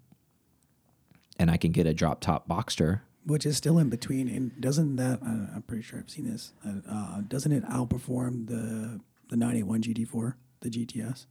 [1.37, 3.01] and I can get a drop top Boxster.
[3.25, 4.27] which is still in between.
[4.29, 5.21] And doesn't that?
[5.21, 6.53] Uh, I'm pretty sure I've seen this.
[6.65, 11.25] Uh, uh, doesn't it outperform the the 981 GT4, the GTS?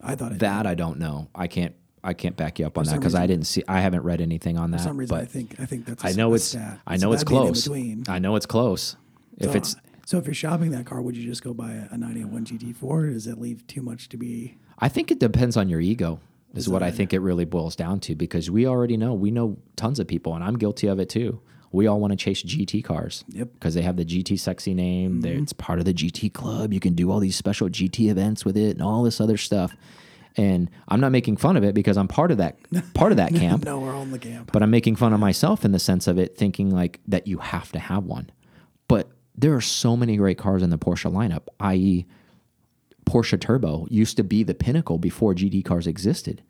[0.00, 1.28] I thought it That I don't know.
[1.34, 1.74] I can't.
[2.04, 3.64] I can't back you up on that because I didn't see.
[3.66, 4.78] I haven't read anything on that.
[4.78, 6.04] For some reason, but I think I think that's.
[6.04, 6.44] a I know it's.
[6.44, 6.78] stat.
[6.86, 8.08] I So know it's that in close.
[8.08, 8.96] I know it's close.
[9.38, 11.94] If So- it's, so, if you're shopping that car, would you just go buy a,
[11.94, 13.12] a 981 GT4?
[13.12, 14.56] Does it leave too much to be?
[14.78, 16.20] I think it depends on your ego.
[16.54, 19.58] Is what I think it really boils down to because we already know we know
[19.74, 21.40] tons of people and I'm guilty of it too.
[21.72, 23.24] We all want to chase GT cars.
[23.28, 23.48] Yep.
[23.54, 25.20] Because they have the GT sexy name.
[25.20, 25.42] They're mm-hmm.
[25.42, 26.72] It's part of the GT club.
[26.72, 29.74] You can do all these special GT events with it and all this other stuff.
[30.36, 32.58] And I'm not making fun of it because I'm part of that
[32.94, 33.64] part of that camp.
[33.64, 34.52] No, we're in the camp.
[34.52, 37.38] But I'm making fun of myself in the sense of it, thinking like that you
[37.38, 38.30] have to have one.
[38.86, 42.06] But there are so many great cars in the Porsche lineup, i.e.,
[43.06, 46.42] Porsche Turbo used to be the pinnacle before GT cars existed.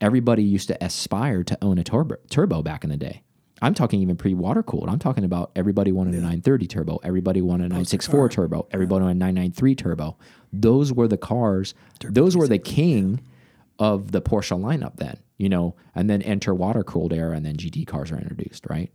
[0.00, 3.23] Everybody used to aspire to own a turbo, turbo back in the day.
[3.62, 4.88] I'm talking even pre water cooled.
[4.88, 9.16] I'm talking about everybody wanted a 930 turbo, everybody wanted a 964 turbo, everybody wanted
[9.16, 10.16] a 993 turbo.
[10.52, 13.20] Those were the cars, those were the king
[13.78, 17.56] of the Porsche lineup then, you know, and then enter water cooled era and then
[17.56, 18.92] GT cars are introduced, right?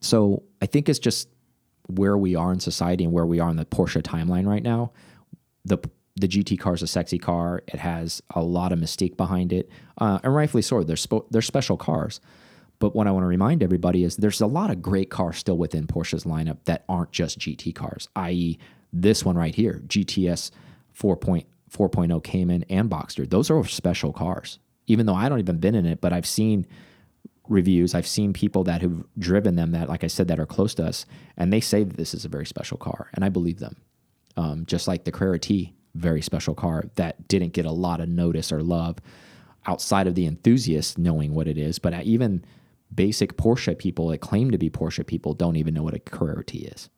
[0.00, 1.28] So I think it's just
[1.88, 4.92] where we are in society and where we are in the Porsche timeline right now.
[5.64, 5.78] The
[6.18, 7.62] the GT car is a sexy car.
[7.68, 10.82] It has a lot of mystique behind it, uh, and rightfully so.
[10.82, 12.20] They're spo- they're special cars.
[12.78, 15.56] But what I want to remind everybody is there's a lot of great cars still
[15.56, 18.58] within Porsche's lineup that aren't just GT cars, i.e.,
[18.92, 20.50] this one right here, GTS
[20.98, 23.28] 4.4.0 Cayman and Boxster.
[23.28, 24.58] Those are special cars.
[24.86, 26.66] Even though I don't even been in it, but I've seen
[27.48, 27.94] reviews.
[27.94, 30.86] I've seen people that have driven them that, like I said, that are close to
[30.86, 33.76] us, and they say that this is a very special car, and I believe them.
[34.36, 38.08] Um, just like the Carrera T, very special car that didn't get a lot of
[38.08, 38.98] notice or love
[39.66, 42.44] outside of the enthusiasts knowing what it is, but even
[42.94, 46.44] basic Porsche people that claim to be Porsche people don't even know what a Carrera
[46.44, 46.88] T is.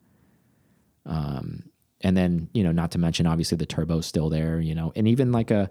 [1.07, 1.71] Um,
[2.01, 5.09] and then you know, not to mention obviously the turbo's still there, you know, and
[5.09, 5.71] even like a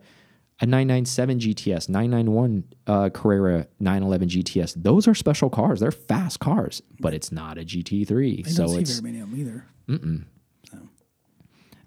[0.60, 4.74] a 997 GTS, 991 uh, Carrera 911 GTS.
[4.76, 5.80] Those are special cars.
[5.80, 8.48] They're fast cars, but it's not a GT3.
[8.48, 9.66] I so don't see it's very many of them either.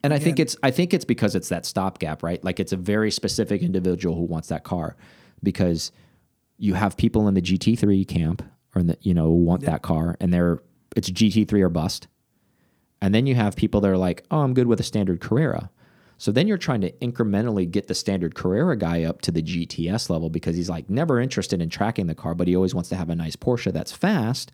[0.02, 2.42] and I think it's I think it's because it's that stopgap, right?
[2.42, 4.96] Like it's a very specific individual who wants that car
[5.42, 5.92] because
[6.60, 8.42] you have people in the GT3 camp
[8.74, 10.62] or in the you know who want that car and they're
[10.94, 12.06] it's GT3 or bust.
[13.00, 15.70] And then you have people that are like, "Oh, I'm good with a standard Carrera."
[16.18, 20.10] So then you're trying to incrementally get the standard Carrera guy up to the GTS
[20.10, 22.96] level because he's like never interested in tracking the car, but he always wants to
[22.96, 24.52] have a nice Porsche that's fast.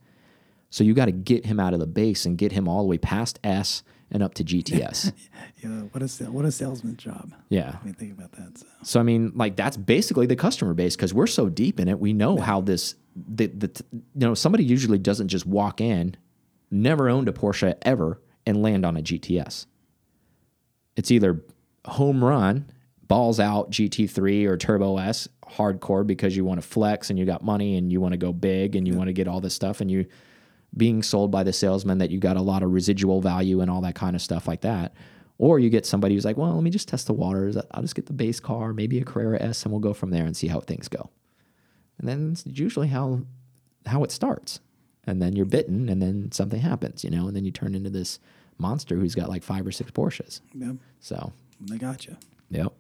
[0.71, 2.89] So you got to get him out of the base and get him all the
[2.89, 5.13] way past S and up to GTS.
[5.63, 7.33] Yeah, what a what a salesman's job.
[7.49, 7.77] yeah.
[7.81, 8.59] I mean, think about that.
[8.59, 8.67] So.
[8.83, 11.99] So I mean, like that's basically the customer base because we're so deep in it.
[11.99, 16.15] We know how this the, the you know somebody usually doesn't just walk in,
[16.71, 19.67] never owned a Porsche ever, and land on a GTS.
[20.95, 21.43] It's either
[21.87, 22.71] home run,
[23.09, 27.43] balls out GT3 or Turbo S, hardcore because you want to flex and you got
[27.43, 29.81] money and you want to go big and you want to get all this stuff
[29.81, 30.07] and you
[30.77, 33.81] being sold by the salesman that you got a lot of residual value and all
[33.81, 34.95] that kind of stuff like that.
[35.39, 37.57] Or you get somebody who's like, well, let me just test the waters.
[37.73, 40.25] I'll just get the base car, maybe a Carrera S, and we'll go from there
[40.25, 41.11] and see how things go.
[41.99, 43.21] And then it's usually how
[43.87, 44.61] how it starts.
[45.05, 47.91] And then you're bitten, and then something happens, you know, and then you turn into
[47.91, 48.19] this
[48.59, 50.41] monster who's got like five or six Porsches.
[50.55, 52.17] Yeah, So they got you.
[52.51, 52.73] Yep.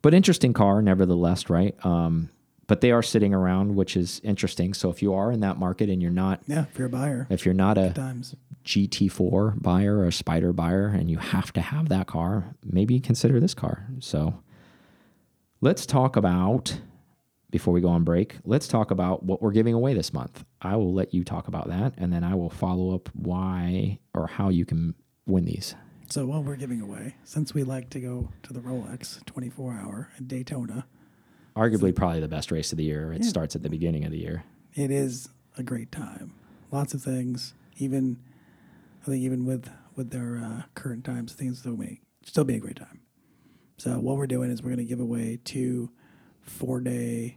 [0.00, 1.74] But interesting car, nevertheless, right?
[1.84, 2.30] Um,
[2.66, 4.74] but they are sitting around, which is interesting.
[4.74, 7.26] So if you are in that market and you're not, Yeah, if you're a buyer,
[7.30, 8.34] if you're not a times.
[8.64, 13.38] GT4 buyer or a Spider buyer, and you have to have that car, maybe consider
[13.40, 13.86] this car.
[14.00, 14.42] So
[15.60, 16.80] let's talk about
[17.50, 18.36] before we go on break.
[18.44, 20.44] Let's talk about what we're giving away this month.
[20.60, 24.26] I will let you talk about that, and then I will follow up why or
[24.26, 24.94] how you can
[25.26, 25.74] win these.
[26.10, 30.08] So what we're giving away, since we like to go to the Rolex 24 hour
[30.16, 30.86] at Daytona,
[31.56, 33.12] Arguably, probably the best race of the year.
[33.12, 33.28] It Yeah.
[33.28, 34.44] starts at the beginning of the year.
[34.74, 36.32] it is a great time.
[36.72, 37.54] Lots of things.
[37.78, 38.18] Even
[39.02, 42.58] I think even with with their uh, current times, things still make still be a
[42.58, 43.00] great time.
[43.78, 45.90] So what we're doing is we're going to give away two
[46.42, 47.36] four day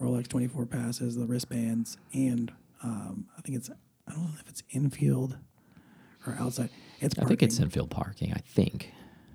[0.00, 2.52] Rolex 24 passes, the wristbands, and
[2.84, 3.68] um, I think it's
[4.06, 5.36] I don't know if it's infield
[6.26, 6.70] or outside.
[7.00, 7.24] It's parking.
[7.26, 8.32] I think it's infield parking.
[8.32, 8.92] I think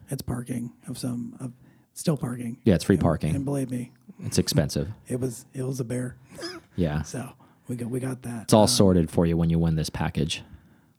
[0.10, 1.52] it's parking of some of
[1.94, 2.60] still parking.
[2.64, 3.36] Yeah, it's free And- parking.
[3.36, 3.92] And believe me,
[4.24, 4.90] it's expensive.
[5.08, 6.16] it was it was a bear.
[6.78, 7.30] Yeah, So
[7.70, 8.44] we got we got that.
[8.44, 10.44] it's all Um, sorted for you when you win this package.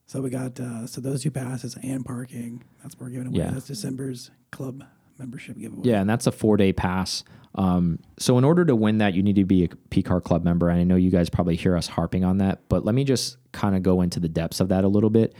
[0.06, 2.64] So we got uh, so those two passes and parking.
[2.82, 3.38] That's what we're giving away.
[3.38, 3.50] Yeah.
[3.50, 4.84] That's December's club
[5.18, 5.82] membership giveaway.
[5.88, 7.24] Yeah, and that's a four day pass.
[7.56, 10.68] Um, so in order to win that, you need to be a PCAR club member.
[10.70, 13.36] And I know you guys probably hear us harping on that, but let me just
[13.52, 15.34] kind of go into the depths of that a little bit.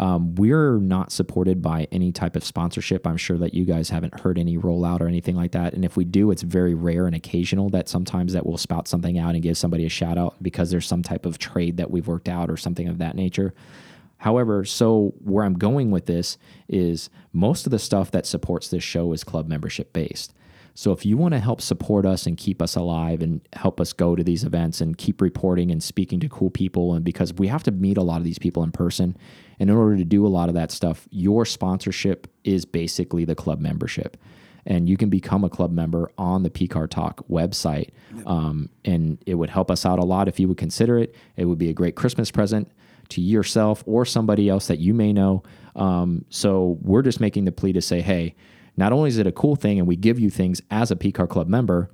[0.00, 3.06] Um, we're not supported by any type of sponsorship.
[3.06, 5.74] I'm sure that you guys haven't heard any rollout or anything like that.
[5.74, 9.18] And if we do, it's very rare and occasional that sometimes that we'll spout something
[9.18, 12.08] out and give somebody a shout out because there's some type of trade that we've
[12.08, 13.52] worked out or something of that nature.
[14.16, 18.82] However, so where I'm going with this is most of the stuff that supports this
[18.82, 20.32] show is club membership based.
[20.72, 23.92] So if you want to help support us and keep us alive and help us
[23.92, 27.48] go to these events and keep reporting and speaking to cool people and because we
[27.48, 29.14] have to meet a lot of these people in person
[29.60, 33.34] and in order to do a lot of that stuff, your sponsorship is basically the
[33.34, 34.16] club membership.
[34.66, 37.90] And you can become a club member on the PCAR Talk website.
[38.26, 41.14] Um, and it would help us out a lot if you would consider it.
[41.36, 42.70] It would be a great Christmas present
[43.10, 45.42] to yourself or somebody else that you may know.
[45.76, 48.34] Um, so we're just making the plea to say, hey,
[48.76, 51.28] not only is it a cool thing and we give you things as a PCAR
[51.28, 51.90] Club member,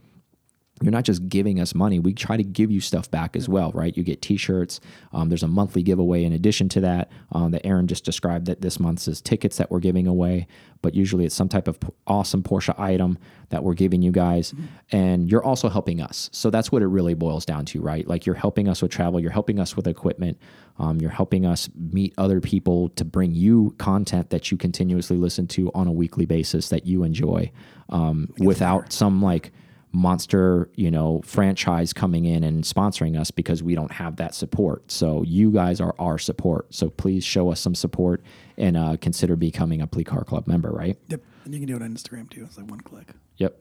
[0.82, 1.98] you're not just giving us money.
[1.98, 3.96] We try to give you stuff back as well, right?
[3.96, 4.78] You get T-shirts.
[5.12, 8.46] Um, there's a monthly giveaway in addition to that um, that Aaron just described.
[8.46, 10.46] That this month's is tickets that we're giving away,
[10.82, 13.16] but usually it's some type of awesome Porsche item
[13.48, 14.52] that we're giving you guys,
[14.92, 16.28] and you're also helping us.
[16.32, 18.06] So that's what it really boils down to, right?
[18.06, 20.38] Like you're helping us with travel, you're helping us with equipment,
[20.78, 25.46] um, you're helping us meet other people to bring you content that you continuously listen
[25.46, 27.50] to on a weekly basis that you enjoy,
[27.88, 29.52] um, without some like
[29.96, 34.92] monster, you know, franchise coming in and sponsoring us because we don't have that support.
[34.92, 36.72] So you guys are our support.
[36.74, 38.22] So please show us some support
[38.58, 40.98] and uh, consider becoming a Car Club member, right?
[41.08, 41.22] Yep.
[41.46, 42.44] And you can do it on Instagram too.
[42.44, 43.08] It's like one click.
[43.38, 43.58] Yep.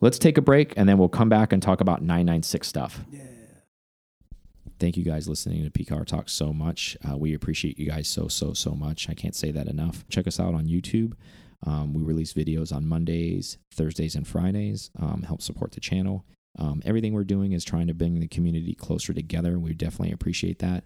[0.00, 3.04] Let's take a break and then we'll come back and talk about 996 stuff.
[3.12, 3.20] Yeah.
[4.80, 6.96] Thank you guys listening to PCAR Talk so much.
[7.08, 9.08] Uh, we appreciate you guys so, so, so much.
[9.08, 10.04] I can't say that enough.
[10.08, 11.12] Check us out on YouTube.
[11.66, 14.90] Um, we release videos on Mondays, Thursdays, and Fridays.
[14.98, 16.24] Um, help support the channel.
[16.58, 19.58] Um, everything we're doing is trying to bring the community closer together.
[19.58, 20.84] We definitely appreciate that.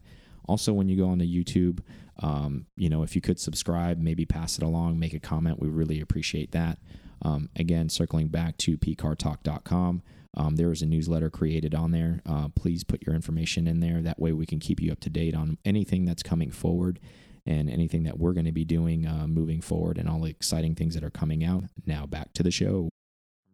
[0.48, 1.80] Also, when you go on to YouTube,
[2.22, 5.68] um, you know, if you could subscribe, maybe pass it along, make a comment, we
[5.68, 6.78] really appreciate that.
[7.22, 10.02] Um, again, circling back to pcartalk.com,
[10.36, 12.20] um, there is a newsletter created on there.
[12.26, 14.02] Uh, please put your information in there.
[14.02, 17.00] That way, we can keep you up to date on anything that's coming forward
[17.46, 20.74] and anything that we're going to be doing uh, moving forward and all the exciting
[20.74, 21.64] things that are coming out.
[21.86, 22.88] Now, back to the show.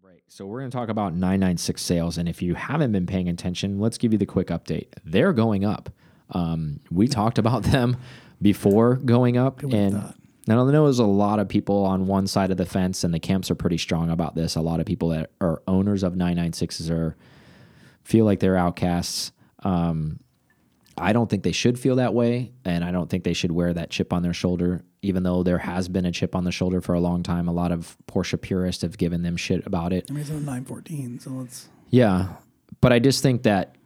[0.03, 0.23] Right.
[0.29, 2.19] So, we're going to talk about 996 sales.
[2.19, 4.89] And if you haven't been paying attention, let's give you the quick update.
[5.05, 5.91] They're going up.
[6.31, 7.97] Um, we talked about them
[8.41, 9.61] before going up.
[9.61, 10.17] Who would have And thought?
[10.49, 13.15] and I know there's a lot of people on one side of the fence, and
[13.15, 14.57] the camps are pretty strong about this.
[14.57, 17.17] A lot of people that are owners of 996s are
[18.03, 19.31] feel like they're outcasts.
[19.63, 20.19] Um,
[20.97, 23.73] I don't think they should feel that way, and I don't think they should wear
[23.73, 24.83] that chip on their shoulder.
[25.01, 27.53] Even though there has been a chip on the shoulder for a long time, a
[27.53, 30.07] lot of Porsche purists have given them shit about it.
[30.11, 31.69] I mean, it's a 914, so let's.
[31.91, 32.29] Yeah,
[32.81, 33.77] but I just think that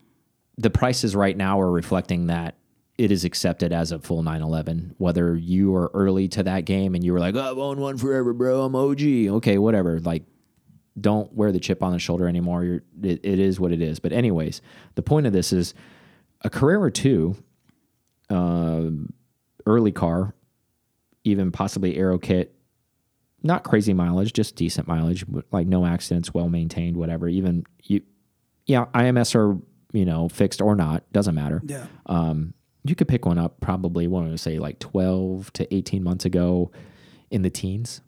[0.58, 2.56] the prices right now are reflecting that
[2.98, 4.94] it is accepted as a full 911.
[4.98, 7.98] Whether you are early to that game and you were like, oh, I've owned one
[7.98, 8.62] forever, bro.
[8.62, 9.02] I'm OG.
[9.36, 10.00] Okay, whatever.
[10.00, 10.24] Like,
[10.98, 12.64] don't wear the chip on the shoulder anymore.
[12.64, 14.00] You're, it, it is what it is.
[14.00, 14.62] But anyways,
[14.94, 15.74] the point of this is
[16.46, 17.36] a Carrera 2,
[18.30, 18.82] uh,
[19.66, 20.34] early car,
[21.24, 22.54] even possibly Aero kit,
[23.42, 27.28] not crazy mileage, just decent mileage, like no accidents, well maintained, whatever.
[27.28, 28.00] Even you,
[28.66, 29.58] yeah, IMS are
[29.92, 31.62] you know fixed or not, doesn't matter.
[31.64, 31.86] Yeah.
[32.06, 32.54] Um,
[32.84, 34.06] you could pick one up probably.
[34.06, 36.70] What to say, like twelve to eighteen months ago,
[37.30, 38.00] in the teens.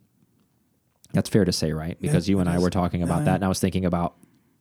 [1.12, 2.00] That's fair to say, right?
[2.00, 3.24] Because you and I were talking about Yeah.
[3.26, 4.16] that, and I was thinking about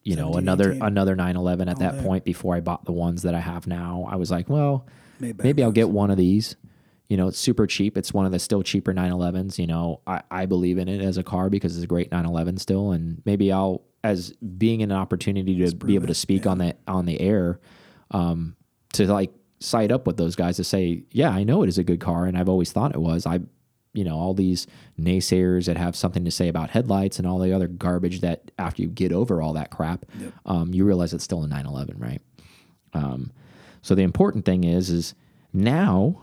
[0.08, 0.84] you know another 18.
[0.84, 2.03] another 911 at All that day.
[2.03, 4.08] point before I bought the ones that I have now.
[4.10, 4.88] I was like, well,
[5.20, 6.55] bad maybe I'll get one of these.
[7.10, 7.97] You know, it's super cheap.
[7.97, 9.60] It's one of the still cheaper 911s.
[9.60, 12.58] You know, I, I believe in it as a car because it's a great 911
[12.58, 12.91] still.
[12.91, 16.51] And maybe I'll, as being an opportunity to be able to speak yeah.
[16.51, 17.60] on the on the air,
[18.12, 18.55] um,
[18.93, 21.84] to like side up with those guys to say, yeah, I know it is a
[21.84, 23.26] good car, and I've always thought it was.
[23.26, 23.39] I,
[23.97, 24.67] you know, all these
[24.99, 28.81] naysayers that have something to say about headlights and all the other garbage that after
[28.83, 30.33] you get over all that crap, Yep.
[30.45, 32.21] um, you realize it's still a 911, right?
[32.93, 33.31] Um,
[33.81, 35.15] So the important thing is, is
[35.53, 36.21] now,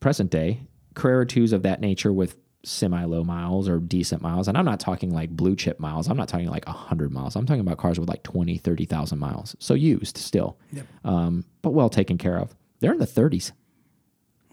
[0.00, 0.62] present day,
[0.94, 4.48] Carrera 2s of that nature with semi low miles or decent miles.
[4.48, 6.08] And I'm not talking like blue chip miles.
[6.08, 7.34] I'm not talking like 100 miles.
[7.36, 9.54] I'm talking about cars with like 20, 30,000 miles.
[9.58, 10.86] So used still, Yep.
[11.04, 12.54] um, but well taken care of.
[12.80, 13.52] They're in the 30s.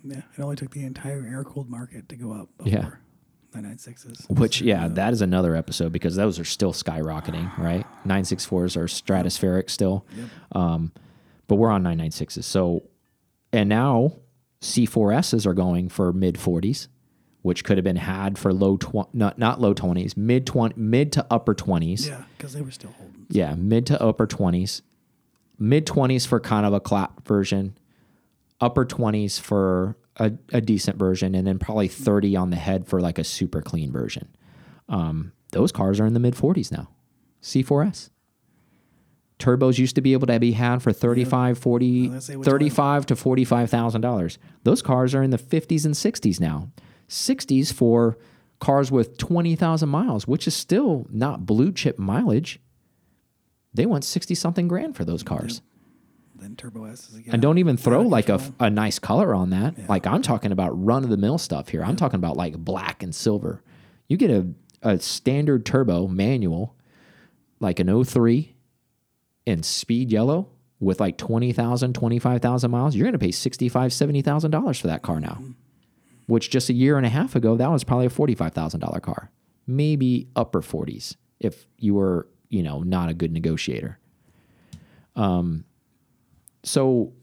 [0.04, 0.22] Yeah.
[0.38, 2.90] It only took the entire air cooled market to go up before Yeah.
[3.62, 4.30] 996s.
[4.30, 7.86] Which, yeah, that is another episode because those are still skyrocketing, right?
[8.06, 10.06] 964s are stratospheric still.
[10.52, 10.92] Um,
[11.48, 12.44] but we're on 996s.
[12.44, 12.84] So,
[13.52, 14.14] and now
[14.62, 16.88] C4Ss are going for mid 40s,
[17.42, 21.12] which could have been had for low, tw- not, not low 20s, mid 20, mid
[21.14, 22.08] to upper 20s.
[22.08, 23.26] Yeah, because they were still holding.
[23.30, 24.82] Yeah, mid to upper 20s.
[25.58, 27.78] Mid 20s for kind of a clap version,
[28.62, 33.00] upper 20s for a, a decent version, and then probably 30 on the head for
[33.00, 34.28] like a super clean version.
[34.88, 36.90] Um, those cars are in the mid 40s now.
[37.42, 38.10] C4S.
[39.40, 43.06] Turbos used to be able to be had for 35, 40, gonna say, which 35
[43.06, 44.38] to $45,000.
[44.64, 46.70] Those cars are in the 50s and 60s now.
[47.08, 48.18] 60s for
[48.60, 52.60] cars with 20,000 miles, which is still not blue chip mileage.
[53.74, 55.62] They want 60 something grand for those cars.
[56.40, 57.34] Then Turbo S is again.
[57.34, 59.90] And don't even throw like a, a nice color on that.
[59.90, 61.84] Like I'm talking about run of the mill stuff here.
[61.84, 63.62] I'm talking about like black and silver.
[64.08, 64.48] You get a,
[64.82, 66.76] a standard turbo manual,
[67.60, 68.56] like an 03
[69.46, 72.96] in speed yellow with like 20,000, 25,000 miles.
[72.96, 75.52] You're going to pay $65,000, $70,000 for that car now, mm-hmm.
[76.28, 79.32] which just a year and a half ago, that was probably a $45,000 car,
[79.68, 84.00] maybe upper 40s if you were, you know, not a good negotiator.
[85.16, 85.66] Um,
[86.64, 87.14] So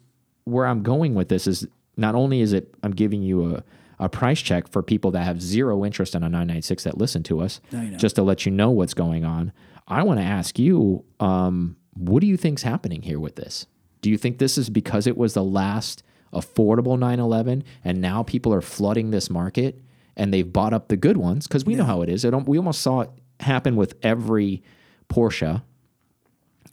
[0.44, 1.66] where I'm going with this is
[1.96, 3.64] not only is it I'm giving you a,
[3.98, 7.40] a price check for people that have zero interest in a 996 that listen to
[7.40, 7.60] us,
[7.96, 9.52] just to let you know what's going on.
[9.88, 13.66] I want to ask you, um, what do you think's happening here with this?
[14.02, 18.52] Do you think this is because it was the last affordable 911 and now people
[18.52, 19.80] are flooding this market
[20.16, 21.46] and they've bought up the good ones?
[21.46, 22.24] Because we know how it is.
[22.24, 23.10] It, we almost saw it
[23.40, 24.62] happen with every
[25.08, 25.62] Porsche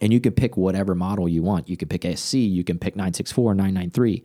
[0.00, 1.68] and you can pick whatever model you want.
[1.68, 4.22] You can pick SC, you can pick 964, 993.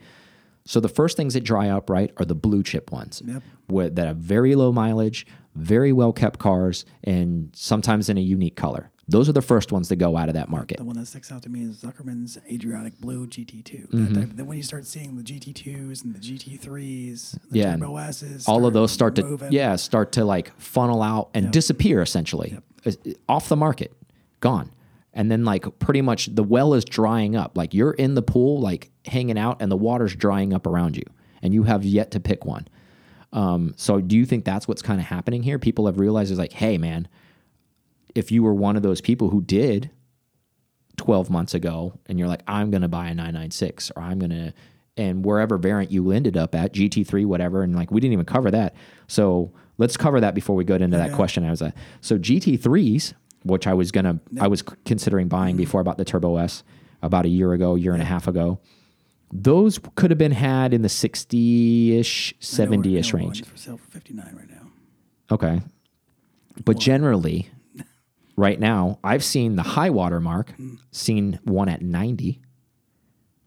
[0.66, 3.44] So the first things that dry up, right, are the blue chip ones Yep.
[3.68, 8.56] where, that have very low mileage, very well kept cars, and sometimes in a unique
[8.56, 8.92] color.
[9.08, 10.78] Those are the first ones that go out of that market.
[10.78, 13.88] The one that sticks out to me is Zuckerman's Adriatic Blue GT2.
[13.90, 14.14] Mm-hmm.
[14.14, 17.98] That type, then when you start seeing the GT2s and the GT3s, the Yeah, Turbo
[17.98, 22.60] S's, All of those start to yeah start to like funnel out and disappear essentially
[22.86, 22.92] Uh,
[23.28, 23.94] off the market,
[24.42, 24.70] gone.
[25.14, 27.58] And then like pretty much the well is drying up.
[27.58, 31.04] Like you're in the pool, like hanging out, and the water's drying up around you,
[31.42, 32.68] and you have yet to pick one.
[33.32, 35.60] Um, so do you think that's what's kind of happening here?
[35.60, 37.08] People have realized is like, hey man,
[38.16, 39.92] if you were one of those people who did
[40.98, 44.32] 12 months ago and you're like, I'm going to buy a 996 or I'm going
[44.32, 44.54] to,
[44.98, 48.52] and wherever variant you ended up at, GT3, whatever, and like we didn't even cover
[48.52, 48.76] that.
[49.08, 51.46] So let's cover that before we go into that question.
[51.46, 53.14] I was like, so GT3s,
[53.44, 55.64] which I was going to, I was considering buying mm-hmm.
[55.64, 56.64] before I bought the Turbo S
[57.02, 58.60] about a year ago, year and a half ago.
[59.32, 63.14] Those could have been had in the 60 ish, I know we're- 70 I ish
[63.14, 63.46] range.
[63.46, 64.72] for sale for 59 right now.
[65.32, 65.62] Okay.
[66.66, 67.50] But generally,
[68.36, 70.80] right now, I've seen the high water mark, mm.
[70.92, 72.42] seen one at 90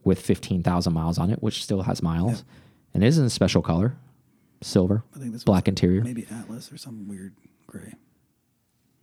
[0.05, 2.45] with 15,000 miles on it, which still has miles.
[2.95, 3.97] And is in a special color
[4.61, 6.03] silver, I think this black interior.
[6.03, 7.34] maybe Atlas or some weird
[7.66, 7.95] gray.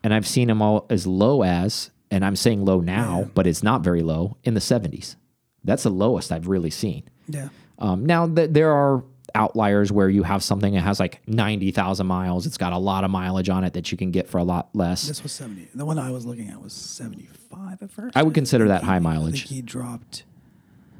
[0.03, 3.63] And I've seen them all as low as, and I'm saying low now, but it's
[3.63, 5.15] not very low, in the 70s.
[5.63, 7.03] That's the lowest I've really seen.
[7.27, 7.49] Yeah.
[7.79, 9.03] Um, now th- there are
[9.35, 12.47] outliers where you have something that has like ninety thousand miles.
[12.47, 14.69] It's got a lot of mileage on it that you can get for a lot
[14.73, 15.07] less.
[15.07, 15.67] This was 70.
[15.75, 18.17] The one I was looking at was 75 at first.
[18.17, 19.35] I would consider that high he- mileage.
[19.35, 20.23] I think he dropped.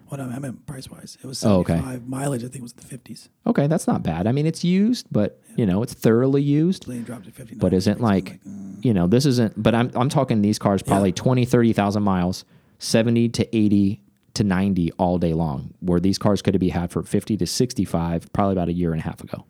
[0.09, 1.75] What I meant price wise, it was Oh, okay.
[1.75, 2.07] 75.
[2.07, 3.29] Mileage, I think, was in the 50s.
[3.45, 4.25] Okay, that's not bad.
[4.25, 6.85] I mean, it's used, but you know, it's thoroughly used.
[7.05, 7.59] Dropped to 59.
[7.59, 8.83] But isn't I'm like, mm.
[8.83, 9.61] you know, this isn't.
[9.61, 11.15] But I'm I'm talking these cars probably Yeah.
[11.15, 12.43] 20, 30,000 miles,
[12.79, 14.01] seventy to eighty
[14.33, 15.75] to ninety all day long.
[15.79, 18.73] Where these cars could have been had for fifty to sixty five, probably about a
[18.73, 19.45] year and a half ago.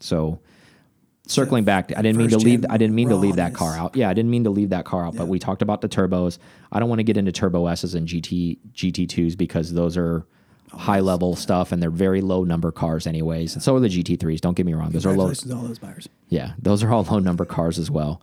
[0.00, 0.40] So.
[1.28, 2.64] Circling back, I didn't mean to leave.
[2.70, 3.96] I didn't mean to leave that car out.
[3.96, 5.16] Yeah, I didn't mean to leave that car out.
[5.16, 6.38] But we talked about the turbos.
[6.70, 10.24] I don't want to get into turbo S's and GT GT2s because those are
[10.72, 13.54] oh, high level stuff and they're very low number cars anyways.
[13.54, 14.40] And so are the GT3s.
[14.40, 15.24] Don't get me wrong; those are low.
[15.24, 16.08] All those buyers.
[16.28, 18.22] Yeah, those are all low number cars as well.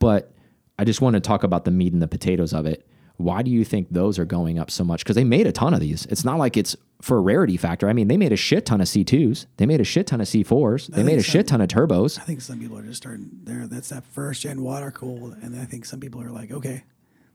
[0.00, 0.32] But
[0.76, 2.84] I just want to talk about the meat and the potatoes of it.
[3.16, 5.04] Why do you think those are going up so much?
[5.04, 6.04] Because they made a ton of these.
[6.06, 6.74] It's not like it's
[7.04, 7.88] for a rarity factor.
[7.88, 9.44] I mean, they made a shit ton of C2s.
[9.58, 10.86] They made a shit ton of C4s.
[10.86, 11.32] They made a so.
[11.32, 12.18] shit ton of turbos.
[12.18, 13.66] I think some people are just starting there.
[13.66, 16.84] That's that first gen water cooled, and I think some people are like, okay,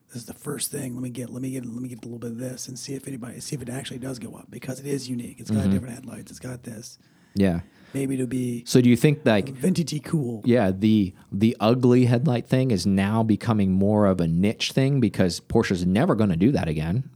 [0.08, 0.96] this is the first thing.
[0.96, 2.80] Let me get let me get let me get a little bit of this and
[2.80, 5.40] see if anybody see if it actually does go up because it is unique.
[5.40, 5.72] It's got mm-hmm.
[5.72, 6.32] different headlights.
[6.32, 6.98] It's got this.
[7.36, 7.60] Yeah.
[7.94, 10.42] Maybe to be So do you think like vintagey cool.
[10.46, 15.40] yeah, the the ugly headlight thing is now becoming more of a niche thing because
[15.40, 17.10] Porsche's never going to do that again.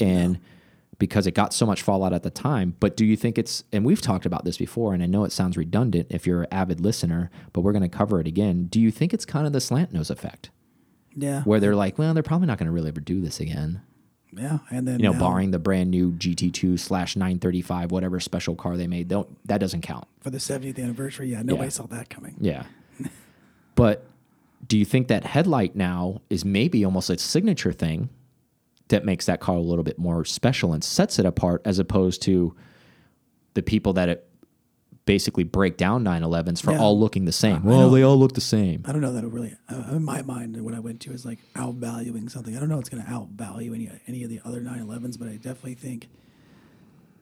[0.00, 0.40] And
[1.00, 3.84] because it got so much fallout at the time, but do you think it's and
[3.84, 6.78] we've talked about this before and I know it sounds redundant if you're an avid
[6.80, 8.66] listener, but we're going to cover it again.
[8.66, 10.50] Do you think it's kind of the slant nose effect
[11.16, 11.42] Yeah.
[11.42, 13.80] where they're like, well, they're probably not going to really ever do this again.
[14.32, 14.58] yeah.
[14.70, 18.76] And then You know, now, barring the brand new GT2 slash 935, whatever special car
[18.76, 20.06] they made, don't that doesn't count.
[20.20, 21.70] for the 70th anniversary, yeah, nobody Yeah.
[21.70, 22.36] saw that coming.
[22.40, 22.64] Yeah.
[23.74, 24.06] but
[24.68, 28.10] do you think that headlight now is maybe almost a signature thing
[28.90, 32.22] that makes that car a little bit more special and sets it apart as opposed
[32.22, 32.54] to
[33.54, 34.26] the people that it
[35.06, 36.78] basically break down 911s for Yeah.
[36.78, 37.64] all looking the same?
[37.64, 38.82] Well, they all look the same.
[38.84, 41.24] I don't know that it really, uh, in my mind, what I went to is
[41.24, 42.56] like outvaluing something.
[42.56, 45.32] I don't know it's going to outvalue any any of the other 911s, but I
[45.36, 46.08] definitely think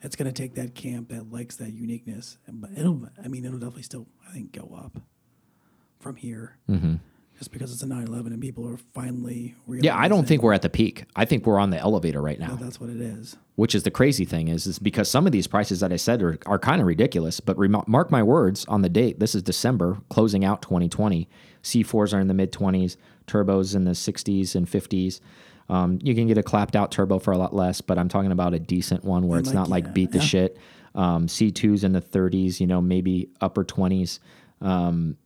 [0.02, 2.36] it's going to take that camp that likes that uniqueness.
[2.46, 5.00] And, but it'll, I mean, it'll definitely still, I think, go up
[5.98, 6.56] from here.
[6.68, 6.94] Mm-hmm.
[7.38, 10.52] Just because it's a 911 and people are finally realizing Yeah, I don't think we're
[10.52, 11.04] at the peak.
[11.14, 12.56] I think we're on the elevator right now.
[12.56, 13.36] that that's what it is.
[13.54, 16.20] which is the crazy thing is, is because some of these prices that I said
[16.20, 17.38] are, are kind of ridiculous.
[17.38, 19.20] But mark my words on the date.
[19.20, 21.28] This is December, closing out 2020.
[21.62, 22.96] C4s are in the mid 20s,
[23.28, 25.20] turbos in the 60s and 50s.
[25.68, 28.32] Um, you can get a clapped out turbo for a lot less, but I'm talking
[28.32, 30.24] about a decent one where And it's like, not like yeah, beat the yeah.
[30.24, 30.58] shit.
[30.94, 34.18] Um, C2s in the 30s, you know, maybe upper 20s.
[34.60, 35.16] Um,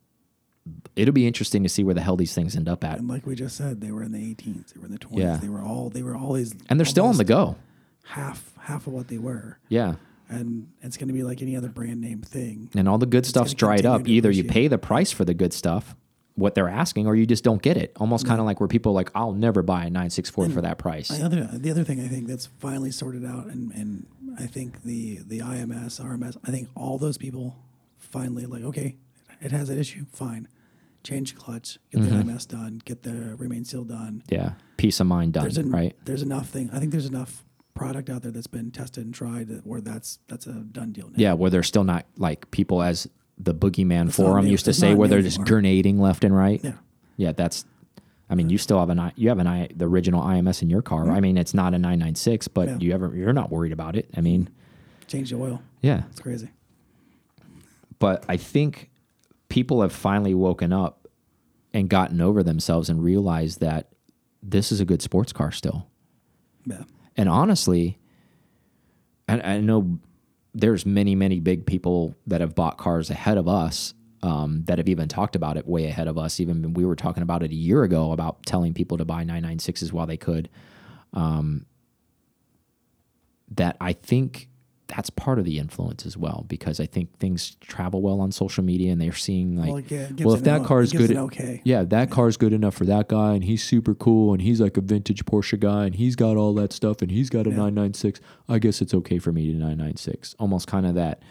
[0.97, 2.99] it'll be interesting to see where the hell these things end up at.
[2.99, 5.19] And like we just said, they were in the 18s, they were in the 20s,
[5.19, 5.37] Yeah.
[5.37, 7.57] they were all, they were always, And they're still on the go.
[8.05, 9.59] half half of what they were.
[9.69, 9.95] Yeah.
[10.29, 12.71] And it's going to be like any other brand name thing.
[12.75, 14.09] and all the good stuff's dried up.
[14.09, 15.95] Either you pay the price for the good stuff,
[16.37, 17.93] what they're asking, or you just don't get it.
[17.97, 18.31] Almost mm-hmm.
[18.31, 21.09] kind of like where people are like, I'll never buy a 964 for that price.
[21.09, 24.07] The other, the other thing I think that's finally sorted out, and, and
[24.39, 27.57] I think the the IMS, RMS, I think all those people
[27.99, 28.97] finally like, okay,
[29.43, 30.49] it has an issue, fine,
[31.05, 32.29] change clutch, get Mm-hmm.
[32.29, 34.23] the IMS done, get the rear main seal done.
[34.29, 35.95] Yeah, peace of mind done, There's en- right?
[36.05, 36.71] There's enough thing.
[36.73, 40.19] I think there's enough product out there that's been tested and tried that, where that's
[40.29, 41.15] that's a done deal now.
[41.17, 44.95] Yeah, where they're still not like people as the boogeyman not forum used to say,
[44.95, 45.49] where they're just anymore.
[45.49, 46.61] grenading left and right.
[46.63, 46.73] Yeah.
[47.17, 47.65] yeah, that's.
[48.31, 50.71] I mean, you still have an I, you have an I, the original IMS in
[50.71, 51.11] your car.
[51.11, 52.77] I mean, it's not a 996, but Yeah.
[52.79, 54.09] you ever you're not worried about it.
[54.17, 54.49] I mean,
[55.07, 55.61] Change the oil.
[55.83, 56.49] yeah, It's crazy.
[57.99, 58.89] but I think
[59.53, 61.07] people have finally woken up
[61.75, 63.93] and gotten over themselves and realized that
[64.43, 65.87] this is a good sports car still.
[66.65, 66.85] Yeah.
[67.19, 67.99] And honestly,
[69.29, 69.99] and I know
[70.55, 73.93] there's many, many big people that have bought cars ahead of us
[74.23, 76.41] um, that have even talked about it way ahead of us.
[76.41, 79.23] Even when we were talking about it a year ago about telling people to buy
[79.23, 80.49] 996s while they could.
[81.13, 81.67] Um,
[83.51, 84.49] that I think
[84.95, 88.63] that's part of the influence as well because I think things travel well on social
[88.63, 91.63] media and they're seeing like, Well, well, if that car is good, okay.
[91.65, 94.77] yeah, that car's good enough for that guy, and he's super cool, and he's like
[94.77, 97.57] a vintage Porsche guy, and he's got all that stuff, and he's got a Yeah.
[97.57, 98.21] 996.
[98.49, 100.35] I guess it's okay for me to 996.
[100.39, 101.23] Almost kind of that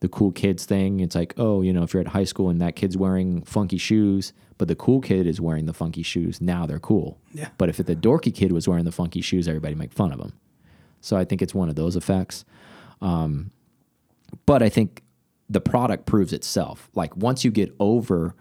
[0.00, 1.00] the cool kids thing.
[1.00, 3.76] It's like, oh, you know, if you're at high school and that kid's wearing funky
[3.78, 7.18] shoes, but the cool kid is wearing the funky shoes, now they're cool.
[7.34, 7.50] Yeah.
[7.58, 10.32] But if the dorky kid was wearing the funky shoes, everybody make fun of him.
[11.02, 12.44] So I think it's one of those effects.
[13.00, 13.50] Um,
[14.46, 15.02] but I think
[15.48, 16.88] the product proves itself.
[16.94, 18.34] Like once you get over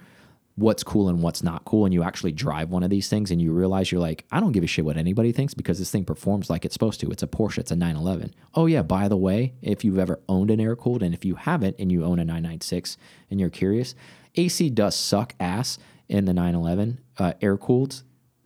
[0.56, 3.42] what's cool and what's not cool, and you actually drive one of these things, and
[3.42, 6.04] you realize you're like, I don't give a shit what anybody thinks because this thing
[6.04, 7.10] performs like it's supposed to.
[7.10, 7.60] It's a Porsche.
[7.60, 8.34] It's a 911.
[8.56, 11.36] Oh yeah, by the way, if you've ever owned an air cooled, and if you
[11.36, 12.98] haven't, and you own a 996,
[13.32, 13.96] and you're curious,
[14.36, 15.78] AC does suck ass
[16.10, 18.04] in the 911 uh, air cooled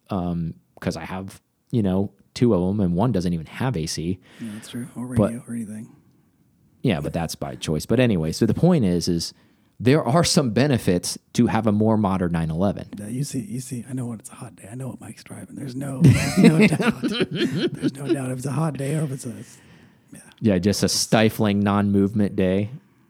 [0.08, 1.42] because I have
[1.72, 4.20] you know two of them, and one doesn't even have AC.
[4.40, 4.88] Yeah, that's true.
[4.96, 5.96] Or But- radio or anything.
[6.84, 7.86] Yeah, but that's by choice.
[7.88, 9.34] But anyway, so the point is, is
[9.80, 12.90] there are some benefits to have a more modern 911.
[13.00, 13.84] Yeah, you see, you see.
[13.90, 14.70] I know when it's a hot day.
[14.72, 15.56] I know what Mike's driving.
[15.56, 16.02] There's no,
[16.38, 17.02] no doubt.
[17.02, 19.34] There's no doubt if it's a hot day or if it's a.
[20.12, 22.70] Yeah, Yeah, just a stifling non-movement day.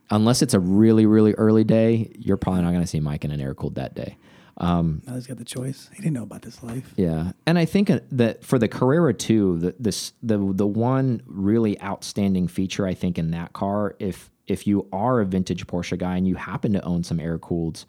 [0.09, 3.31] Unless it's a really, really early day, you're probably not going to see Mike in
[3.31, 4.17] an air cooled that day.
[4.59, 5.89] Now he's got the choice.
[5.93, 6.93] He didn't know about this life.
[6.95, 11.21] Yeah, and I think uh, that for the Carrera 2, the this the the one
[11.25, 15.97] really outstanding feature I think in that car, if if you are a vintage Porsche
[15.97, 17.85] guy and you happen to own some air cooled,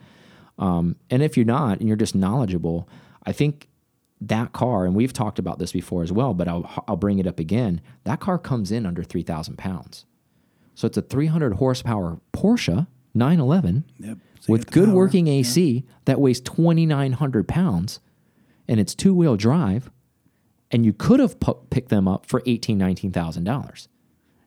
[0.58, 2.88] um, and if you're not and you're just knowledgeable,
[3.24, 3.68] I think
[4.20, 7.26] that car, and we've talked about this before as well, but I'll I'll bring it
[7.26, 7.80] up again.
[8.04, 10.06] That car comes in under three thousand pounds,
[10.74, 14.18] so it's a 300 horsepower Porsche 911 Yep.
[14.48, 14.94] With good power.
[14.94, 15.34] working Yeah.
[15.34, 18.00] AC that weighs 2,900 pounds
[18.68, 19.90] and it's two wheel drive
[20.70, 21.36] and you could have
[21.70, 23.88] picked them up for eighteen, nineteen thousand dollars.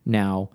[0.06, 0.50] Now,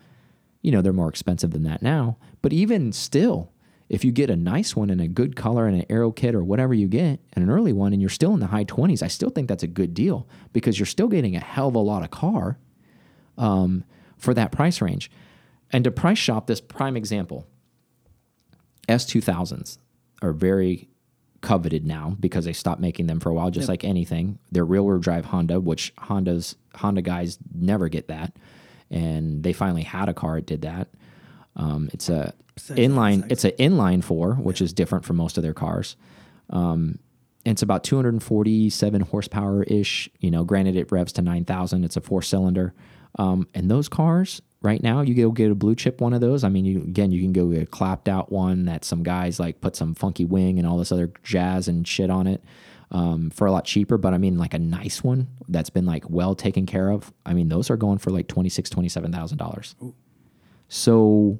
[0.60, 3.52] you know they're more expensive than that now, but even still,
[3.88, 6.44] if you get a nice one in a good color and an aero kit or
[6.44, 9.08] whatever you get, and an early one, and you're still in the high twenties, I
[9.08, 12.02] still think that's a good deal because you're still getting a hell of a lot
[12.02, 12.58] of car
[13.38, 13.84] um,
[14.18, 15.10] for that price range.
[15.70, 17.46] And to price shop this prime example,
[18.88, 19.78] S2000s
[20.22, 20.88] are very
[21.40, 24.38] coveted now because they stopped making them for a while, just like anything.
[24.52, 28.36] They're rear wheel drive Honda, which Honda's Honda guys never get that,
[28.90, 30.88] and they finally had a car that did that.
[31.56, 33.22] Um, it's a Six, inline.
[33.22, 33.32] six.
[33.32, 35.96] It's an inline four, which is different from most of their cars.
[36.50, 36.98] Um,
[37.44, 40.08] and it's about 247 horsepower ish.
[40.20, 41.82] You know, granted it revs to 9,000.
[41.84, 42.74] It's a four cylinder.
[43.18, 46.44] Um, and those cars right now, you go get a blue chip one of those.
[46.44, 49.38] I mean, you again, you can go get a clapped out one that some guys
[49.38, 52.42] like put some funky wing and all this other jazz and shit on it
[52.90, 53.98] um, for a lot cheaper.
[53.98, 57.12] But I mean, like a nice one that's been like well taken care of.
[57.26, 59.74] I mean, those are going for like twenty six, twenty seven thousand dollars.
[60.68, 61.38] So,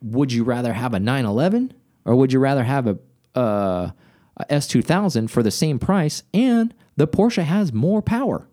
[0.00, 1.74] would you rather have a 911
[2.06, 2.98] or would you rather have a,
[3.34, 3.90] uh,
[4.38, 6.22] a S2000 for the same price?
[6.32, 8.48] And the Porsche has more power,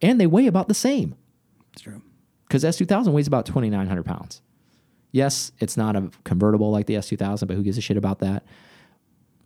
[0.00, 1.14] and they weigh about the same
[1.74, 2.00] It's true.
[2.50, 4.42] Because S2000 weighs about 2,900 pounds.
[5.12, 8.44] Yes, it's not a convertible like the S2000, but who gives a shit about that?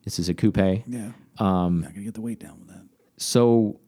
[0.05, 0.57] This is a coupe.
[0.57, 1.13] Yeah.
[1.39, 2.83] Um, not gonna get the weight down with that.
[3.19, 3.79] So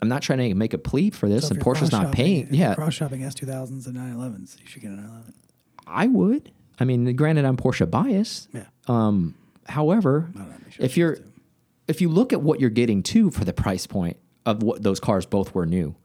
[0.00, 2.48] I'm not trying to make a plea for this, So and Porsche's not paying.
[2.54, 4.60] Yeah, cross-shopping S2000s and 911s.
[4.60, 5.34] You should get a 911.
[5.88, 6.52] I would.
[6.78, 8.48] I mean, granted, I'm Porsche biased.
[8.52, 8.66] Yeah.
[8.86, 9.34] Um,
[9.68, 11.18] however, I don't know, make sure if you're
[11.88, 15.00] if you look at what you're getting too for the price point of what those
[15.00, 15.96] cars both were new,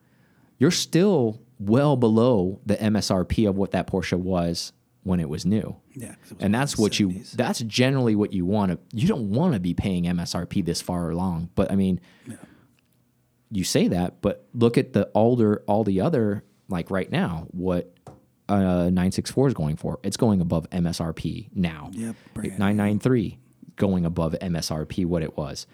[0.57, 5.77] you're still well below the MSRP of what that Porsche was when it was new.
[5.93, 9.53] Yeah, was And that's what you that's generally what you want to you don't want
[9.53, 11.49] to be paying MSRP this far along.
[11.55, 11.99] But I mean,
[13.51, 17.93] you say that, but look at the older all the other like right now what
[18.49, 19.99] uh 964 is going for.
[20.03, 21.89] It's going above MSRP now.
[21.93, 23.37] Yep, 993
[23.75, 25.65] going above MSRP what it was.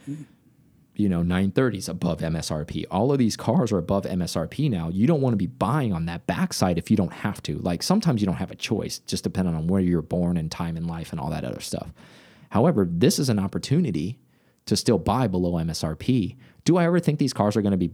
[0.98, 2.86] You know, 930s above MSRP.
[2.90, 4.90] All of these cars are above MSRP now.
[4.90, 7.60] You don't want to be buying on that backside if you don't have to.
[7.60, 10.76] Like sometimes you don't have a choice, just depending on where you're born and time
[10.76, 11.94] in life and all that other stuff.
[12.50, 14.18] However, this is an opportunity
[14.66, 16.36] to still buy below MSRP.
[16.66, 17.92] Do I ever think these cars are going to be,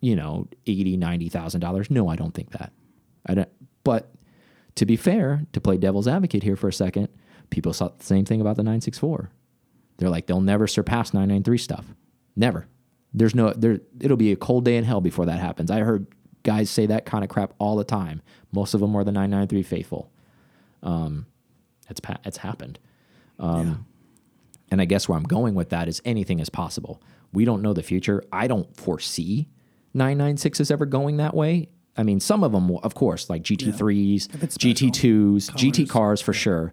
[0.00, 1.90] you know, eighty, ninety thousand dollars?
[1.90, 2.72] No, I don't think that.
[3.26, 3.48] I don't.
[3.84, 4.14] But
[4.76, 7.08] to be fair, to play devil's advocate here for a second,
[7.50, 9.30] people thought the same thing about the 964.
[9.98, 11.94] They're like, they'll never surpass 993 stuff.
[12.36, 12.66] Never.
[13.12, 13.80] There's no there.
[14.00, 15.70] It'll be a cold day in hell before that happens.
[15.70, 16.06] I heard
[16.42, 18.22] guys say that kind of crap all the time.
[18.52, 20.10] Most of them are the 993 faithful.
[20.82, 21.26] Um,
[21.88, 22.78] it's pa- it's happened.
[23.38, 23.86] Um,
[24.70, 27.00] And I guess where I'm going with that is anything is possible.
[27.32, 28.24] We don't know the future.
[28.32, 29.48] I don't foresee
[29.94, 31.68] 996s ever going that way.
[31.96, 35.88] I mean, some of them, will, of course, like GT3s, If it's special GT2s, GT
[35.88, 36.72] cars for sure.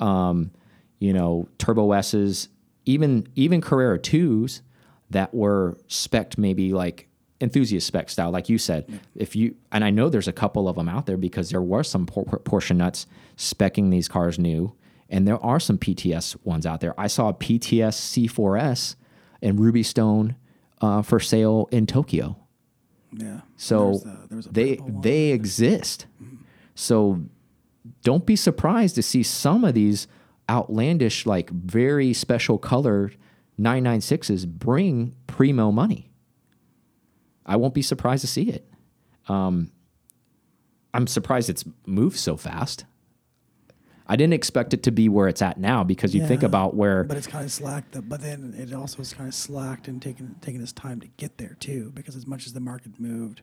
[0.00, 0.50] Um,
[0.98, 2.48] you know, Turbo S's,
[2.84, 4.62] even even Carrera 2s
[5.10, 7.08] that were spec maybe like
[7.40, 9.00] enthusiast spec style, like you said.
[9.14, 11.82] If you and I know there's a couple of them out there because there were
[11.84, 14.74] some Por- Porsche nuts specking these cars new,
[15.10, 16.98] and there are some PTS ones out there.
[16.98, 18.96] I saw a PTS C4S
[19.42, 20.34] and Ruby Stone
[20.80, 22.36] uh, for sale in Tokyo.
[23.12, 23.40] Yeah.
[23.56, 26.06] So There was a- there was a they they exist.
[26.74, 27.22] So
[28.02, 30.06] don't be surprised to see some of these
[30.48, 33.16] outlandish, like very special colored
[33.58, 36.10] 996s bring primo money.
[37.44, 38.68] I won't be surprised to see it.
[39.28, 39.70] Um,
[40.92, 42.84] I'm surprised it's moved so fast.
[44.08, 47.02] I didn't expect it to be where it's at now because you think about where
[47.02, 47.92] But it's kind of slacked.
[47.92, 51.08] the- But then it also is kind of slacked and taking taking its time to
[51.16, 51.90] get there too.
[51.92, 53.42] Because as much as the market moved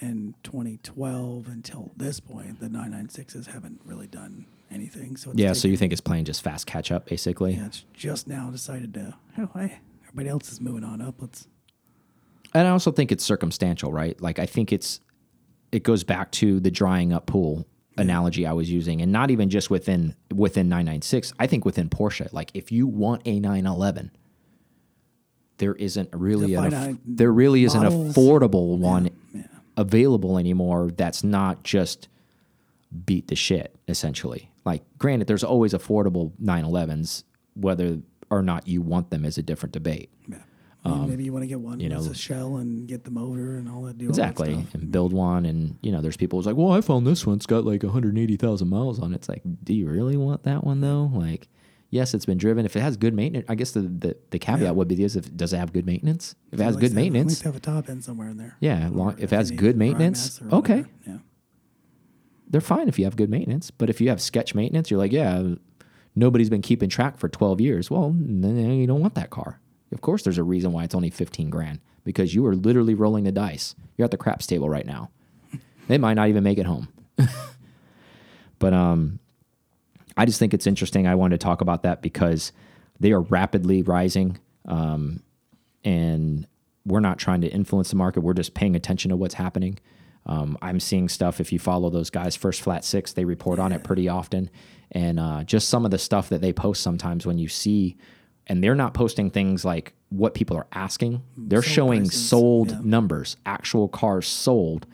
[0.00, 5.16] in 2012 until this point, the 996s haven't really done anything.
[5.16, 5.52] So it's yeah.
[5.52, 7.54] So you think it's playing just fast catch up, basically?
[7.54, 9.14] yeah, it's just now decided to.
[9.38, 11.16] Oh, hey, everybody else is moving on up.
[11.20, 11.46] Let's.
[12.54, 14.20] And I also think it's circumstantial, right?
[14.20, 15.00] Like I think it's
[15.72, 17.66] it goes back to the drying up pool
[17.96, 21.32] analogy I was using, and not even just within within 996.
[21.38, 24.10] I think within Porsche, like if you want a 911,
[25.58, 29.42] there isn't really an there really is an affordable one Yeah.
[29.76, 30.90] available anymore.
[30.90, 32.08] That's not just
[33.06, 34.49] beat the shit essentially.
[34.64, 37.98] Like granted, there's always affordable 911s, whether
[38.30, 40.10] or not you want them is a different debate.
[40.28, 40.38] Yeah.
[40.84, 43.10] Mean, maybe you want to get one Um, you know- a shell and get the
[43.10, 43.98] motor and all that.
[43.98, 44.74] Do all that Exactly, stuff.
[44.74, 47.36] and build one, and you know, there's people who's like, "Well, I found this one.
[47.36, 50.80] It's got like 180,000 miles on it." It's like, do you really want that one
[50.80, 51.10] though?
[51.14, 51.48] Like,
[51.92, 52.64] Yes, it's been driven.
[52.64, 54.70] If it has good maintenance, I guess the the, the caveat Yeah.
[54.70, 56.36] would be this: if does it have good maintenance?
[56.52, 58.56] If it has good least have- At maintenance, have a top end somewhere in there.
[58.60, 58.88] yeah.
[58.92, 60.84] Long, if it has good maintenance, okay.
[61.06, 61.18] Yeah.
[62.50, 63.70] They're fine if you have good maintenance.
[63.70, 65.54] But if you have sketch maintenance, you're like, yeah,
[66.14, 67.90] nobody's been keeping track for 12 years.
[67.90, 69.60] Well, then you don't want that car.
[69.92, 73.24] Of course, there's a reason why it's only 15 grand because you are literally rolling
[73.24, 73.74] the dice.
[73.96, 75.10] You're at the craps table right now.
[75.88, 76.88] They might not even make it home.
[78.58, 79.18] but um,
[80.16, 81.06] I just think it's interesting.
[81.06, 82.52] I wanted to talk about that because
[83.00, 84.38] they are rapidly rising.
[84.66, 85.22] Um,
[85.84, 86.46] and
[86.84, 88.20] we're not trying to influence the market.
[88.20, 89.78] We're just paying attention to what's happening.
[90.26, 91.40] Um, I'm seeing stuff.
[91.40, 94.50] If you follow those guys, First Flat Six, they report on it pretty often,
[94.92, 97.96] and uh, just some of the stuff that they post sometimes when you see,
[98.46, 101.22] and they're not posting things like what people are asking.
[101.36, 102.80] They're Sold showing prices, sold yeah.
[102.82, 104.86] numbers, actual cars sold,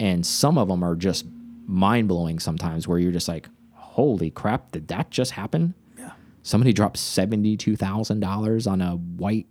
[0.00, 1.26] and some of them are just
[1.66, 2.38] mind blowing.
[2.38, 4.72] Sometimes where you're just like, "Holy crap!
[4.72, 6.10] Did that just happen?" Yeah.
[6.42, 9.46] Somebody dropped seventy two thousand dollars on a white,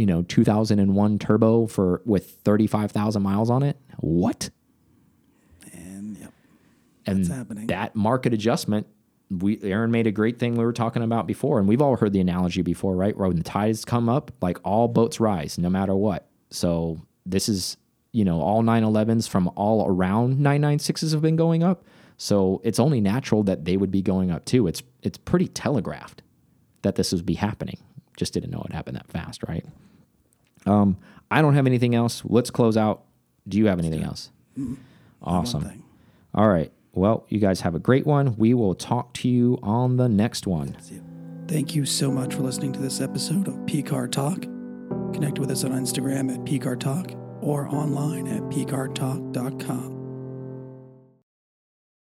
[0.00, 3.76] you know, two thousand and one turbo for with thirty five thousand miles on it.
[3.98, 4.48] What?
[5.74, 6.32] And yep.
[7.04, 7.66] And That's happening.
[7.66, 8.86] that market adjustment,
[9.28, 12.14] we Aaron made a great thing we were talking about before, and we've all heard
[12.14, 13.14] the analogy before, right?
[13.14, 16.30] When the tides come up, like all boats rise, no matter what.
[16.48, 17.76] So this is,
[18.12, 21.84] you know, all 911s from all around 996s have been going up.
[22.16, 24.66] So it's only natural that they would be going up too.
[24.66, 26.22] It's it's pretty telegraphed
[26.82, 27.76] that this would be happening.
[28.16, 29.64] Just didn't know it happened that fast, right?
[30.66, 30.96] Um,
[31.30, 32.22] I don't have anything else.
[32.24, 33.04] Let's close out.
[33.48, 34.30] Do you have anything else?
[35.22, 35.84] Awesome.
[36.34, 36.72] All right.
[36.92, 38.36] Well, you guys have a great one.
[38.36, 40.76] We will talk to you on the next one.
[41.46, 44.42] Thank you so much for listening to this episode of PCAR Talk.
[45.12, 49.99] Connect with us on Instagram at PCAR Talk or online at PCARTalk.com.